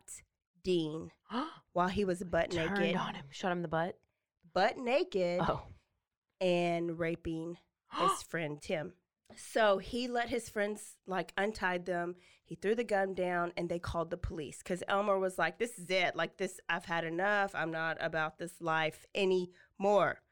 Dean 0.64 1.11
while 1.73 1.88
he 1.88 2.05
was 2.05 2.23
butt 2.25 2.53
naked. 2.55 2.77
Turned 2.77 2.96
on 2.96 3.14
him, 3.14 3.27
shot 3.31 3.53
him 3.53 3.59
in 3.59 3.62
the 3.62 3.68
butt. 3.68 3.99
butt 4.55 4.79
naked, 4.79 5.40
Oh, 5.46 5.62
and 6.40 6.99
raping 6.99 7.59
his 7.98 8.22
friend 8.29 8.61
Tim. 8.61 8.94
So 9.37 9.79
he 9.79 10.09
let 10.09 10.29
his 10.29 10.48
friends 10.48 10.96
like 11.07 11.33
untied 11.37 11.87
them. 11.87 12.16
He 12.44 12.57
threw 12.57 12.74
the 12.74 12.83
gun 12.85 13.14
down 13.14 13.53
and 13.57 13.68
they 13.68 13.79
called 13.79 14.11
the 14.11 14.16
police 14.16 14.59
because 14.59 14.83
Elmer 14.88 15.18
was 15.18 15.38
like, 15.38 15.59
This 15.59 15.79
is 15.79 15.88
it. 15.88 16.16
Like, 16.16 16.37
this, 16.37 16.59
I've 16.68 16.87
had 16.87 17.05
enough. 17.05 17.55
I'm 17.55 17.70
not 17.70 17.96
about 18.00 18.38
this 18.38 18.61
life 18.61 19.07
anymore. 19.14 20.22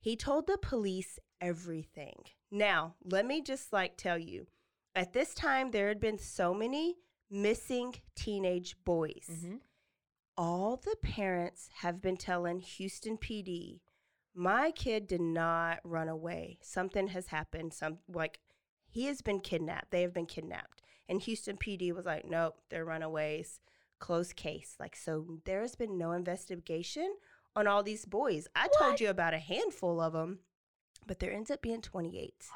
He 0.00 0.14
told 0.16 0.46
the 0.46 0.58
police 0.58 1.18
everything. 1.40 2.24
Now, 2.50 2.94
let 3.04 3.26
me 3.26 3.42
just 3.42 3.72
like 3.72 3.96
tell 3.96 4.18
you 4.18 4.46
at 4.94 5.12
this 5.12 5.34
time, 5.34 5.72
there 5.72 5.88
had 5.88 5.98
been 6.00 6.18
so 6.18 6.54
many 6.54 6.96
missing 7.30 7.94
teenage 8.14 8.76
boys 8.84 9.28
Mhm. 9.28 9.60
all 10.36 10.76
the 10.76 10.94
parents 11.02 11.68
have 11.80 12.00
been 12.00 12.16
telling 12.16 12.60
Houston 12.60 13.16
PD, 13.18 13.80
my 14.34 14.70
kid 14.70 15.06
did 15.06 15.20
not 15.20 15.78
run 15.84 16.08
away. 16.08 16.58
Something 16.62 17.08
has 17.08 17.28
happened. 17.28 17.72
Some 17.72 17.98
like 18.12 18.40
he 18.88 19.06
has 19.06 19.22
been 19.22 19.40
kidnapped. 19.40 19.90
They 19.90 20.02
have 20.02 20.14
been 20.14 20.26
kidnapped. 20.26 20.82
And 21.08 21.20
Houston 21.20 21.56
PD 21.56 21.94
was 21.94 22.06
like, 22.06 22.24
nope, 22.24 22.56
they're 22.70 22.84
runaways. 22.84 23.60
Closed 23.98 24.36
case. 24.36 24.76
Like 24.80 24.96
so, 24.96 25.40
there 25.44 25.60
has 25.60 25.76
been 25.76 25.96
no 25.96 26.12
investigation 26.12 27.14
on 27.56 27.66
all 27.66 27.82
these 27.82 28.04
boys. 28.04 28.48
I 28.54 28.68
told 28.78 29.00
you 29.00 29.08
about 29.08 29.34
a 29.34 29.38
handful 29.38 30.00
of 30.00 30.12
them, 30.12 30.40
but 31.06 31.20
there 31.20 31.32
ends 31.32 31.50
up 31.50 31.62
being 31.62 31.80
twenty 31.80 32.18
eight. 32.18 32.46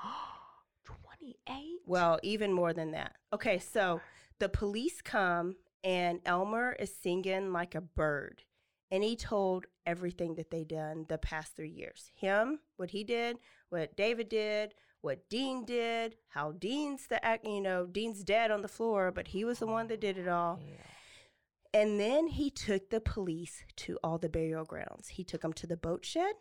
28? 0.84 1.36
Well, 1.86 2.18
even 2.22 2.52
more 2.52 2.72
than 2.72 2.90
that. 2.92 3.16
Okay, 3.32 3.58
so 3.58 4.00
the 4.38 4.48
police 4.48 5.00
come 5.00 5.56
and 5.82 6.20
Elmer 6.24 6.72
is 6.78 6.94
singing 6.94 7.52
like 7.52 7.74
a 7.74 7.80
bird. 7.80 8.42
And 8.90 9.02
he 9.02 9.16
told 9.16 9.66
everything 9.88 10.34
that 10.34 10.50
they 10.50 10.64
done 10.64 11.06
the 11.08 11.16
past 11.18 11.56
three 11.56 11.70
years. 11.70 12.12
Him, 12.14 12.60
what 12.76 12.90
he 12.90 13.02
did, 13.02 13.38
what 13.70 13.96
David 13.96 14.28
did, 14.28 14.74
what 15.00 15.28
Dean 15.30 15.64
did, 15.64 16.16
how 16.28 16.52
Dean's 16.52 17.06
the 17.06 17.24
act 17.24 17.44
you 17.46 17.60
know, 17.60 17.86
Dean's 17.86 18.22
dead 18.22 18.50
on 18.50 18.60
the 18.60 18.68
floor, 18.68 19.10
but 19.10 19.28
he 19.28 19.44
was 19.44 19.58
the 19.58 19.66
one 19.66 19.86
that 19.88 20.00
did 20.00 20.18
it 20.18 20.28
all. 20.28 20.60
Yeah. 20.62 21.80
And 21.80 21.98
then 21.98 22.26
he 22.26 22.50
took 22.50 22.90
the 22.90 23.00
police 23.00 23.62
to 23.76 23.98
all 24.04 24.18
the 24.18 24.28
burial 24.28 24.64
grounds. 24.64 25.08
He 25.08 25.24
took 25.24 25.40
them 25.40 25.52
to 25.54 25.66
the 25.66 25.76
boat 25.76 26.04
shed 26.04 26.34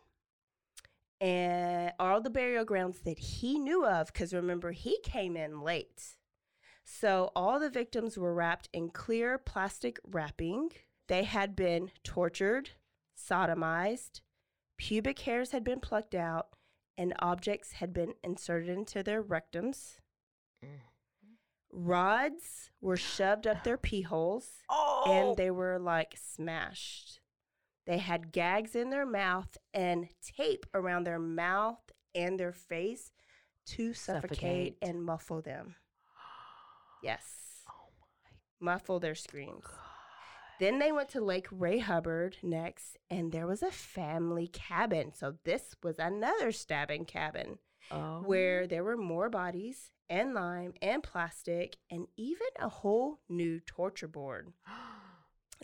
and 1.19 1.93
all 1.99 2.21
the 2.21 2.29
burial 2.29 2.65
grounds 2.65 2.99
that 3.05 3.19
he 3.19 3.57
knew 3.59 3.85
of, 3.85 4.07
because 4.07 4.33
remember, 4.33 4.71
he 4.71 4.99
came 5.03 5.35
in 5.35 5.61
late. 5.61 6.17
So 6.83 7.31
all 7.35 7.59
the 7.59 7.69
victims 7.69 8.17
were 8.17 8.33
wrapped 8.33 8.69
in 8.71 8.89
clear 8.89 9.37
plastic 9.37 9.99
wrapping. 10.05 10.71
They 11.07 11.23
had 11.23 11.55
been 11.55 11.91
tortured, 12.03 12.71
sodomized, 13.17 14.21
pubic 14.77 15.19
hairs 15.19 15.51
had 15.51 15.63
been 15.63 15.79
plucked 15.79 16.15
out, 16.15 16.47
and 16.97 17.13
objects 17.19 17.73
had 17.73 17.93
been 17.93 18.13
inserted 18.23 18.69
into 18.69 19.03
their 19.03 19.21
rectums. 19.23 19.97
Mm. 20.63 20.79
Rods 21.71 22.71
were 22.81 22.97
shoved 22.97 23.45
up 23.45 23.63
their 23.63 23.77
pee 23.77 24.01
holes 24.01 24.63
Oh, 24.69 25.03
and 25.07 25.37
they 25.37 25.51
were 25.51 25.77
like 25.77 26.15
smashed. 26.17 27.19
They 27.85 27.97
had 27.99 28.31
gags 28.31 28.75
in 28.75 28.89
their 28.89 29.05
mouth 29.05 29.57
and 29.73 30.07
tape 30.21 30.65
around 30.73 31.03
their 31.05 31.19
mouth 31.19 31.79
and 32.15 32.39
their 32.39 32.51
face 32.53 33.11
to 33.67 33.93
suffocate, 33.93 34.29
Suffocate. 34.31 34.77
and 34.81 35.03
muffle 35.03 35.41
them. 35.41 35.75
Yes, 37.03 37.61
oh 37.69 37.89
my 38.59 38.73
muffle 38.73 38.99
their 38.99 39.15
screams. 39.15 39.65
God. 39.65 39.75
Then 40.59 40.79
they 40.79 40.91
went 40.91 41.09
to 41.09 41.21
Lake 41.21 41.47
Ray 41.51 41.79
Hubbard 41.79 42.37
next, 42.41 42.97
and 43.09 43.31
there 43.31 43.45
was 43.45 43.61
a 43.61 43.69
family 43.71 44.47
cabin. 44.47 45.11
So 45.13 45.35
this 45.43 45.75
was 45.83 45.99
another 45.99 46.51
stabbing 46.51 47.05
cabin 47.05 47.59
Oh. 47.89 48.21
where 48.25 48.67
there 48.67 48.83
were 48.83 48.97
more 48.97 49.29
bodies 49.29 49.91
and 50.09 50.33
lime 50.33 50.73
and 50.81 51.01
plastic 51.01 51.77
and 51.89 52.07
even 52.17 52.47
a 52.59 52.67
whole 52.69 53.19
new 53.29 53.59
torture 53.59 54.07
board. 54.09 54.51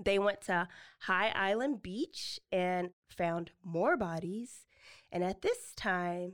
They 0.04 0.18
went 0.18 0.42
to 0.44 0.68
High 1.02 1.30
Island 1.36 1.84
Beach 1.84 2.40
and 2.52 2.90
found 3.10 3.52
more 3.64 3.96
bodies. 3.96 4.66
And 5.12 5.24
at 5.24 5.44
this 5.44 5.72
time, 5.76 6.34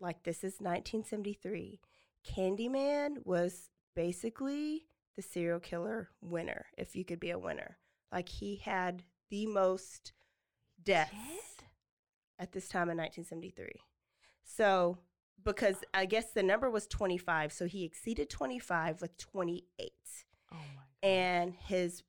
like 0.00 0.24
this 0.24 0.38
is 0.38 0.54
1973, 0.58 1.78
Candyman 2.26 3.24
was 3.24 3.70
basically 3.94 4.86
the 5.16 5.22
serial 5.22 5.60
killer 5.60 6.10
winner, 6.20 6.66
if 6.76 6.96
you 6.96 7.04
could 7.04 7.20
be 7.20 7.30
a 7.30 7.38
winner. 7.38 7.78
Like 8.10 8.28
he 8.28 8.56
had 8.56 9.02
the 9.30 9.46
most 9.46 10.12
deaths 10.82 11.14
at 12.38 12.52
this 12.52 12.68
time 12.68 12.90
in 12.90 12.96
1973. 12.96 13.70
So, 14.44 14.98
because 15.44 15.76
I 15.94 16.04
guess 16.06 16.32
the 16.32 16.42
number 16.42 16.70
was 16.70 16.86
25, 16.86 17.52
so 17.52 17.66
he 17.66 17.84
exceeded 17.84 18.30
25 18.30 19.00
with 19.00 19.16
28 19.16 19.92
Oh 20.52 20.56
my 20.76 20.82
and 21.02 21.54
his 21.54 22.02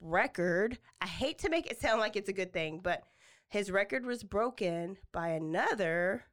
record 0.00 0.78
i 1.00 1.06
hate 1.06 1.38
to 1.38 1.48
make 1.48 1.66
it 1.66 1.80
sound 1.80 1.98
like 1.98 2.14
it's 2.14 2.28
a 2.28 2.32
good 2.32 2.52
thing 2.52 2.80
but 2.82 3.02
his 3.48 3.70
record 3.70 4.06
was 4.06 4.22
broken 4.22 4.96
by 5.12 5.30
another 5.30 6.24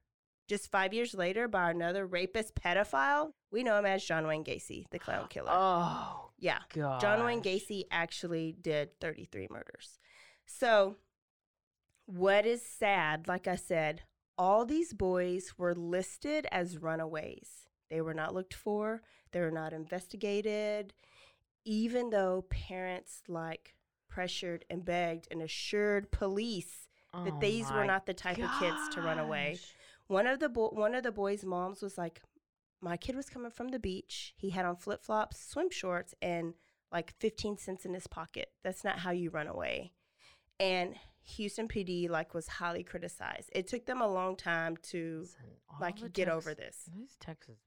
just 0.48 0.70
five 0.72 0.94
years 0.94 1.14
later 1.14 1.48
by 1.48 1.72
another 1.72 2.06
rapist 2.06 2.56
pedophile. 2.56 3.32
We 3.52 3.64
know 3.64 3.78
him 3.78 3.86
as 3.86 4.04
john 4.04 4.28
wayne 4.28 4.44
gacy 4.44 4.86
the 4.92 5.00
clown 5.00 5.28
killer. 5.30 5.52
Oh 5.52 6.32
yeah. 6.40 6.60
God. 6.74 7.02
john 7.02 7.24
wayne 7.26 7.42
gacy 7.42 7.84
actually 7.92 8.56
did 8.60 9.00
33 9.00 9.48
murders. 9.50 10.00
So 10.46 10.98
what 12.08 12.46
is 12.46 12.62
sad 12.62 13.28
like 13.28 13.48
i 13.48 13.56
said 13.56 14.04
all 14.38 14.66
these 14.66 14.94
boys 14.94 15.54
were 15.58 15.74
listed 15.74 16.46
as 16.52 16.78
runaways. 16.78 17.68
They 17.90 18.02
were 18.02 18.14
not 18.14 18.34
looked 18.34 18.54
for. 18.54 19.02
They 19.32 19.40
were 19.40 19.52
not 19.52 19.74
investigated. 19.74 20.94
Even 21.64 22.10
though 22.10 22.46
parents 22.50 23.22
like 23.28 23.76
pressured 24.10 24.66
and 24.70 24.84
begged 24.84 25.28
and 25.32 25.42
assured 25.42 26.12
police 26.12 26.88
that 27.14 27.34
Oh 27.34 27.40
these 27.40 27.72
were 27.72 27.86
not 27.86 28.06
the 28.06 28.14
type 28.14 28.38
of 28.38 28.50
kids 28.60 28.90
to 28.94 29.02
run 29.02 29.20
away. 29.20 29.58
One 30.08 30.28
of 30.28 30.40
the 30.40 30.50
bo- 30.50 30.70
one 30.70 30.96
of 30.96 31.04
the 31.04 31.12
boys' 31.12 31.44
moms 31.44 31.82
was 31.82 31.98
like, 31.98 32.22
"My 32.82 32.98
kid 32.98 33.16
was 33.16 33.30
coming 33.30 33.52
from 33.52 33.70
the 33.70 33.80
beach. 33.80 34.34
He 34.38 34.52
had 34.52 34.66
on 34.66 34.76
flip 34.76 35.04
flops, 35.04 35.40
swim 35.40 35.70
shorts, 35.70 36.14
and 36.22 36.54
like 36.92 37.14
15 37.20 37.58
cents 37.58 37.86
in 37.86 37.94
his 37.94 38.08
pocket. 38.08 38.52
That's 38.64 38.84
not 38.84 39.00
how 39.00 39.12
you 39.12 39.30
run 39.30 39.48
away." 39.48 39.94
And 40.60 40.96
Houston 41.24 41.68
PD 41.68 42.08
like 42.08 42.34
was 42.34 42.48
highly 42.48 42.84
criticized. 42.84 43.50
It 43.54 43.68
took 43.68 43.86
them 43.86 44.02
a 44.02 44.08
long 44.08 44.36
time 44.36 44.78
to 44.92 45.26
like 45.82 46.14
get 46.14 46.30
over 46.30 46.54
this. 46.54 46.90
These 46.94 47.16
Texas. 47.20 47.58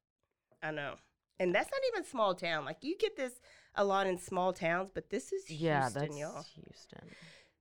I 0.63 0.71
know. 0.71 0.95
And 1.41 1.55
that's 1.55 1.71
not 1.71 1.81
even 1.93 2.05
small 2.05 2.35
town. 2.35 2.65
Like 2.65 2.79
you 2.83 2.97
get 2.99 3.17
this 3.17 3.41
a 3.75 3.85
lot 3.85 4.07
in 4.07 4.19
small 4.19 4.53
towns, 4.53 4.91
but 4.93 5.11
this 5.11 5.33
is 5.33 5.51
Yeah, 5.51 5.83
Houston, 5.83 6.03
that's 6.03 6.19
y'all. 6.19 6.45
Houston. 6.55 7.09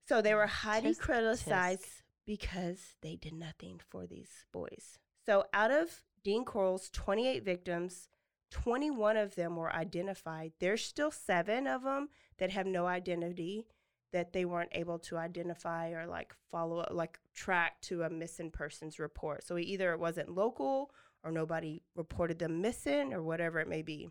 So 0.07 0.21
they 0.21 0.33
were 0.33 0.47
highly 0.47 0.91
Tisk, 0.91 0.99
criticized 0.99 1.83
tisk. 1.83 2.01
Because 2.27 2.95
they 3.01 3.15
did 3.15 3.33
nothing 3.33 3.81
for 3.89 4.05
these 4.05 4.45
boys. 4.53 4.99
So 5.25 5.45
out 5.53 5.71
of 5.71 6.03
Dean 6.23 6.45
Corll's 6.45 6.89
28 6.91 7.43
victims, 7.43 8.09
21 8.51 9.17
of 9.17 9.33
them 9.35 9.55
were 9.55 9.73
identified. 9.73 10.51
There's 10.59 10.83
still 10.83 11.09
seven 11.09 11.65
of 11.65 11.83
them 11.83 12.09
that 12.37 12.51
have 12.51 12.67
no 12.67 12.85
identity 12.85 13.65
that 14.13 14.31
they 14.33 14.45
weren't 14.45 14.69
able 14.73 14.99
to 14.99 15.17
identify 15.17 15.89
or 15.89 16.05
like 16.05 16.35
follow 16.51 16.79
up, 16.79 16.89
like 16.91 17.19
track 17.33 17.81
to 17.81 18.03
a 18.03 18.09
missing 18.09 18.51
persons 18.51 18.99
report. 18.99 19.43
So 19.43 19.57
either 19.57 19.91
it 19.93 19.99
wasn't 19.99 20.29
local 20.29 20.91
or 21.23 21.31
nobody 21.31 21.81
reported 21.95 22.39
them 22.39 22.61
missing 22.61 23.13
or 23.13 23.23
whatever 23.23 23.59
it 23.59 23.67
may 23.67 23.81
be. 23.81 24.09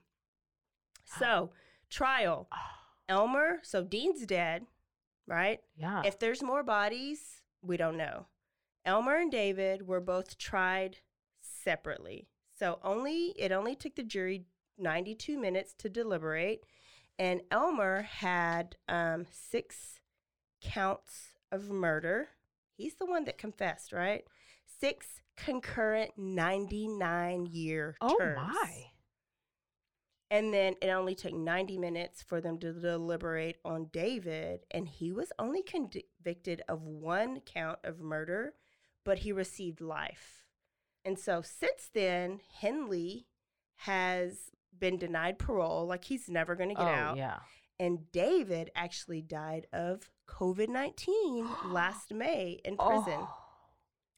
So, 1.19 1.51
trial. 1.89 2.49
Ah. 2.53 2.77
Elmer, 3.09 3.61
so 3.63 3.85
Dean's 3.85 4.27
dead, 4.27 4.67
right? 5.27 5.61
Yeah. 5.77 6.03
If 6.05 6.19
there's 6.19 6.43
more 6.43 6.63
bodies, 6.63 7.43
we 7.63 7.77
don't 7.77 7.97
know. 7.97 8.27
Elmer 8.85 9.17
and 9.17 9.31
David 9.31 9.87
were 9.87 10.01
both 10.01 10.39
tried 10.39 10.99
separately. 11.41 12.29
So 12.59 12.79
only 12.83 13.35
it 13.37 13.53
only 13.53 13.75
took 13.75 13.97
the 13.97 14.03
jury 14.03 14.45
92 14.79 15.39
minutes 15.39 15.75
to 15.79 15.89
deliberate 15.89 16.65
and 17.19 17.41
Elmer 17.51 18.03
had 18.03 18.77
um, 18.89 19.27
6 19.31 20.01
counts 20.61 21.33
of 21.51 21.71
murder. 21.71 22.29
He's 22.77 22.95
the 22.95 23.07
one 23.07 23.25
that 23.25 23.39
confessed, 23.39 23.93
right? 23.93 24.25
6 24.81 25.07
concurrent 25.37 26.13
99 26.17 27.47
year 27.47 27.97
oh 28.01 28.17
terms. 28.19 28.37
my. 28.37 28.85
And 30.31 30.53
then 30.53 30.75
it 30.83 30.89
only 30.89 31.15
took 31.15 31.33
90 31.33 31.79
minutes 31.79 32.23
for 32.23 32.41
them 32.41 32.59
to 32.59 32.73
deliberate 32.73 33.59
on 33.65 33.91
David, 33.93 34.67
and 34.73 34.89
he 34.89 35.13
was 35.13 35.33
only 35.39 35.63
convicted 35.63 36.63
of 36.69 36.83
one 36.83 37.41
count 37.41 37.79
of 37.85 38.01
murder, 38.01 38.55
but 39.05 39.19
he 39.19 39.31
received 39.31 39.81
life. 39.81 40.45
And 41.05 41.17
so 41.17 41.43
since 41.43 41.89
then, 41.95 42.41
Henley 42.61 43.29
has 43.77 44.51
been 44.77 44.99
denied 44.99 45.39
parole, 45.39 45.87
like 45.87 46.05
he's 46.05 46.29
never 46.29 46.57
going 46.57 46.71
to 46.71 46.75
get 46.75 46.85
oh, 46.85 46.91
out. 46.91 47.17
yeah. 47.17 47.39
And 47.79 48.11
David 48.11 48.71
actually 48.75 49.23
died 49.23 49.67
of 49.73 50.11
COVID 50.29 50.69
19 50.69 51.49
last 51.67 52.13
May 52.13 52.61
in 52.65 52.77
prison. 52.77 53.21
Oh. 53.21 53.35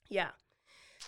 Yeah. 0.09 0.30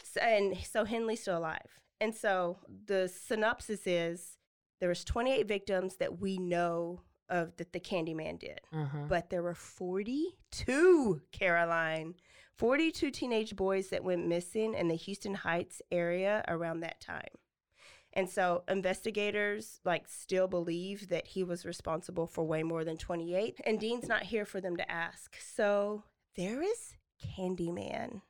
So, 0.03 0.21
and 0.21 0.57
so 0.59 0.85
Henley's 0.85 1.23
still 1.23 1.39
alive. 1.39 1.81
And 2.01 2.15
so 2.15 2.59
the 2.87 3.09
synopsis 3.09 3.87
is 3.87 4.37
there 4.81 4.89
was 4.89 5.05
28 5.05 5.47
victims 5.47 5.97
that 5.97 6.21
we 6.21 6.39
know 6.39 7.03
of 7.29 7.57
that 7.57 7.73
the 7.73 7.81
Candyman 7.81 8.39
did. 8.39 8.61
Uh-huh. 8.73 9.05
But 9.09 9.31
there 9.31 9.43
were 9.43 9.55
42, 9.55 11.23
Caroline, 11.33 12.15
42 12.57 13.11
teenage 13.11 13.57
boys 13.57 13.89
that 13.89 14.05
went 14.05 14.27
missing 14.27 14.75
in 14.75 14.89
the 14.89 14.97
Houston 14.97 15.35
Heights 15.35 15.81
area 15.91 16.45
around 16.49 16.81
that 16.81 17.01
time. 17.01 17.29
And 18.13 18.29
so 18.29 18.65
investigators 18.69 19.81
like 19.85 20.09
still 20.09 20.49
believe 20.49 21.09
that 21.09 21.29
he 21.29 21.45
was 21.45 21.65
responsible 21.65 22.27
for 22.27 22.45
way 22.45 22.65
more 22.65 22.85
than 22.85 22.97
28 22.97 23.61
and 23.65 23.79
Dean's 23.79 24.09
not 24.09 24.25
here 24.25 24.45
for 24.45 24.61
them 24.61 24.77
to 24.77 24.91
ask. 24.91 25.37
So 25.41 26.03
there 26.37 26.61
is 26.61 26.95
Candyman. 27.25 28.23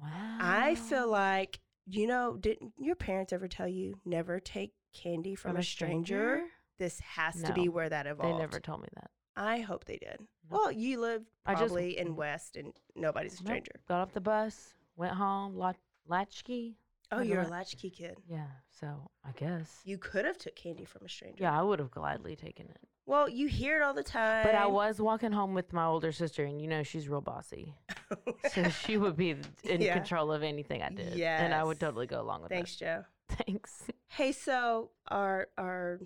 wow. 0.00 0.38
I 0.40 0.76
feel 0.76 1.10
like 1.10 1.60
you 1.86 2.06
know, 2.06 2.36
didn't 2.36 2.72
your 2.78 2.94
parents 2.94 3.32
ever 3.32 3.48
tell 3.48 3.68
you 3.68 4.00
never 4.04 4.40
take 4.40 4.72
candy 4.92 5.34
from, 5.34 5.56
a 5.56 5.62
stranger? 5.62 6.42
This 6.78 7.00
has 7.00 7.42
to 7.42 7.52
be 7.52 7.68
where 7.68 7.88
that 7.88 8.06
evolved. 8.06 8.34
They 8.34 8.38
never 8.38 8.58
told 8.60 8.82
me 8.82 8.88
that. 8.94 9.10
I 9.36 9.60
hope 9.60 9.84
they 9.84 9.96
did. 9.98 10.16
No. 10.50 10.56
Well, 10.58 10.72
you 10.72 11.00
live 11.00 11.22
I 11.46 11.52
just- 11.52 11.66
probably 11.66 11.98
in 11.98 12.16
West 12.16 12.56
and 12.56 12.72
nobody's 12.96 13.34
a 13.34 13.42
Nope. 13.44 13.46
stranger. 13.48 13.72
Got 13.88 14.00
off 14.00 14.12
the 14.12 14.20
bus, 14.20 14.74
went 14.96 15.14
home, 15.14 15.54
lat- 15.56 15.76
latchkey. 16.06 16.76
Oh, 17.12 17.20
you're 17.22 17.42
a 17.42 17.48
latchkey 17.48 17.90
kid. 17.90 18.16
Yeah, 18.28 18.46
so 18.70 19.10
I 19.24 19.32
guess. 19.32 19.80
You 19.84 19.98
could 19.98 20.24
have 20.24 20.38
took 20.38 20.54
candy 20.54 20.84
from 20.84 21.04
a 21.04 21.08
stranger. 21.08 21.42
Yeah, 21.42 21.58
I 21.58 21.62
would 21.62 21.78
have 21.80 21.90
gladly 21.90 22.36
taken 22.36 22.66
it. 22.66 22.78
Well, 23.06 23.28
you 23.28 23.48
hear 23.48 23.76
it 23.80 23.82
all 23.82 23.94
the 23.94 24.04
time. 24.04 24.44
But 24.44 24.54
I 24.54 24.66
was 24.66 25.00
walking 25.00 25.32
home 25.32 25.52
with 25.52 25.72
my 25.72 25.84
older 25.86 26.12
sister, 26.12 26.44
and 26.44 26.62
you 26.62 26.68
know 26.68 26.84
she's 26.84 27.08
real 27.08 27.20
bossy, 27.20 27.74
so 28.52 28.68
she 28.68 28.96
would 28.96 29.16
be 29.16 29.30
in 29.64 29.80
Yeah. 29.80 29.94
control 29.94 30.30
of 30.30 30.44
anything 30.44 30.82
I 30.82 30.90
did, 30.90 31.14
Yeah, 31.14 31.42
and 31.42 31.52
I 31.52 31.64
would 31.64 31.80
totally 31.80 32.06
go 32.06 32.20
along 32.20 32.42
with 32.42 32.50
that. 32.50 32.54
Thanks, 32.56 32.76
Joe. 32.76 33.04
Thanks. 33.30 33.84
Hey, 34.08 34.32
so 34.32 34.90
our 35.08 35.48
our 35.56 36.00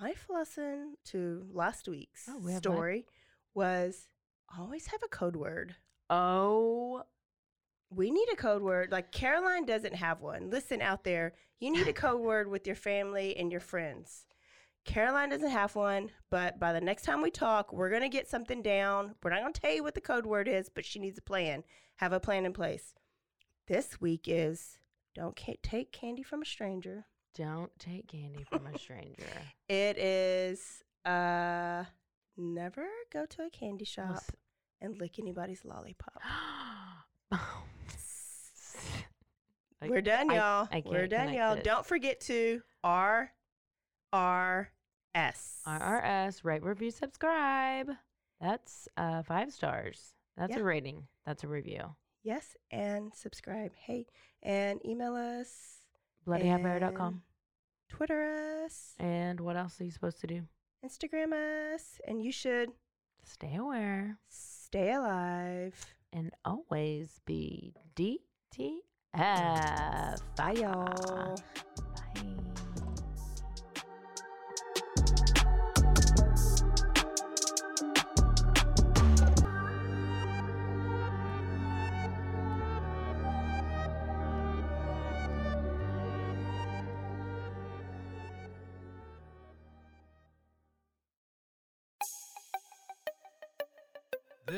life 0.00 0.26
lesson 0.28 0.96
to 1.06 1.46
last 1.52 1.88
week's 1.88 2.28
Oh, 2.28 2.38
we 2.38 2.52
story 2.54 3.06
was 3.54 4.08
always 4.58 4.86
have 4.88 5.02
a 5.04 5.08
code 5.08 5.36
word. 5.36 5.76
Oh, 6.08 7.04
We 7.90 8.10
need 8.10 8.28
a 8.32 8.36
code 8.36 8.62
word. 8.62 8.90
Like 8.92 9.12
Caroline 9.12 9.64
doesn't 9.66 9.94
have 9.96 10.20
one. 10.20 10.50
Listen 10.50 10.80
out 10.80 11.04
there, 11.04 11.34
you 11.58 11.70
need 11.70 11.88
a 11.88 11.92
code 11.92 12.20
word 12.20 12.48
with 12.48 12.66
your 12.66 12.76
family 12.76 13.36
and 13.36 13.50
your 13.50 13.60
friends. 13.60 14.24
Caroline 14.84 15.28
doesn't 15.28 15.50
have 15.50 15.76
one, 15.76 16.10
but 16.30 16.58
by 16.58 16.72
the 16.72 16.80
next 16.80 17.02
time 17.04 17.20
we 17.20 17.30
talk, 17.30 17.70
we're 17.72 17.90
going 17.90 18.00
to 18.02 18.08
get 18.08 18.28
something 18.28 18.62
down. 18.62 19.14
We're 19.22 19.30
not 19.30 19.40
going 19.40 19.52
to 19.52 19.60
tell 19.60 19.72
you 19.74 19.82
what 19.82 19.94
the 19.94 20.00
code 20.00 20.24
word 20.24 20.48
is, 20.48 20.70
but 20.74 20.86
she 20.86 20.98
needs 20.98 21.18
a 21.18 21.22
plan. 21.22 21.64
Have 21.96 22.12
a 22.14 22.18
plan 22.20 22.46
in 22.46 22.52
place. 22.54 22.94
This 23.66 24.00
week 24.00 24.22
is 24.26 24.78
don't 25.14 25.36
take 25.62 25.92
candy 25.92 26.22
from 26.22 26.42
a 26.42 26.46
stranger. 26.46 27.06
don't 27.34 27.70
take 27.78 28.08
candy 28.08 28.44
from 28.44 28.66
a 28.66 28.78
stranger. 28.78 29.26
It 29.68 29.98
is 29.98 30.82
uh 31.04 31.84
never 32.36 32.86
go 33.12 33.26
to 33.26 33.42
a 33.44 33.50
candy 33.50 33.84
shop 33.84 34.22
and 34.80 34.98
lick 34.98 35.18
anybody's 35.18 35.64
lollipop. 35.64 36.20
I- 37.32 37.38
We're 39.88 40.00
done, 40.02 40.30
I- 40.30 40.34
y'all. 40.34 40.68
I 40.70 40.82
We're 40.84 41.06
done, 41.06 41.32
y'all. 41.32 41.54
it. 41.56 41.64
Don't 41.64 41.86
forget 41.86 42.20
to 42.22 42.60
R 42.84 43.32
R 44.12 44.70
S. 45.14 45.62
RRS, 45.66 46.44
rate, 46.44 46.62
review, 46.62 46.90
subscribe. 46.90 47.90
That's 48.40 48.88
uh, 48.96 49.22
five 49.22 49.52
stars. 49.52 50.14
That's 50.36 50.54
Yeah. 50.54 50.60
a 50.60 50.64
rating. 50.64 51.06
That's 51.26 51.44
a 51.44 51.48
review. 51.48 51.94
Yes, 52.22 52.56
and 52.70 53.12
subscribe. 53.14 53.72
Hey, 53.74 54.06
and 54.42 54.80
email 54.84 55.14
us. 55.14 55.78
BloodyHotBear.com. 56.26 57.06
and 57.14 57.20
Twitter 57.88 58.62
us. 58.64 58.94
And 58.98 59.40
what 59.40 59.56
else 59.56 59.80
are 59.80 59.84
you 59.84 59.90
supposed 59.90 60.20
to 60.20 60.26
do? 60.26 60.42
Instagram 60.84 61.32
us. 61.74 61.98
And 62.06 62.22
you 62.22 62.32
should 62.32 62.70
Stay 63.24 63.56
aware 63.56 64.18
stay 64.28 64.92
alive. 64.92 65.74
and 66.12 66.30
always 66.44 67.20
be 67.26 67.74
DTF. 67.96 68.80
Bye, 70.36 70.52
y'all. 70.52 71.36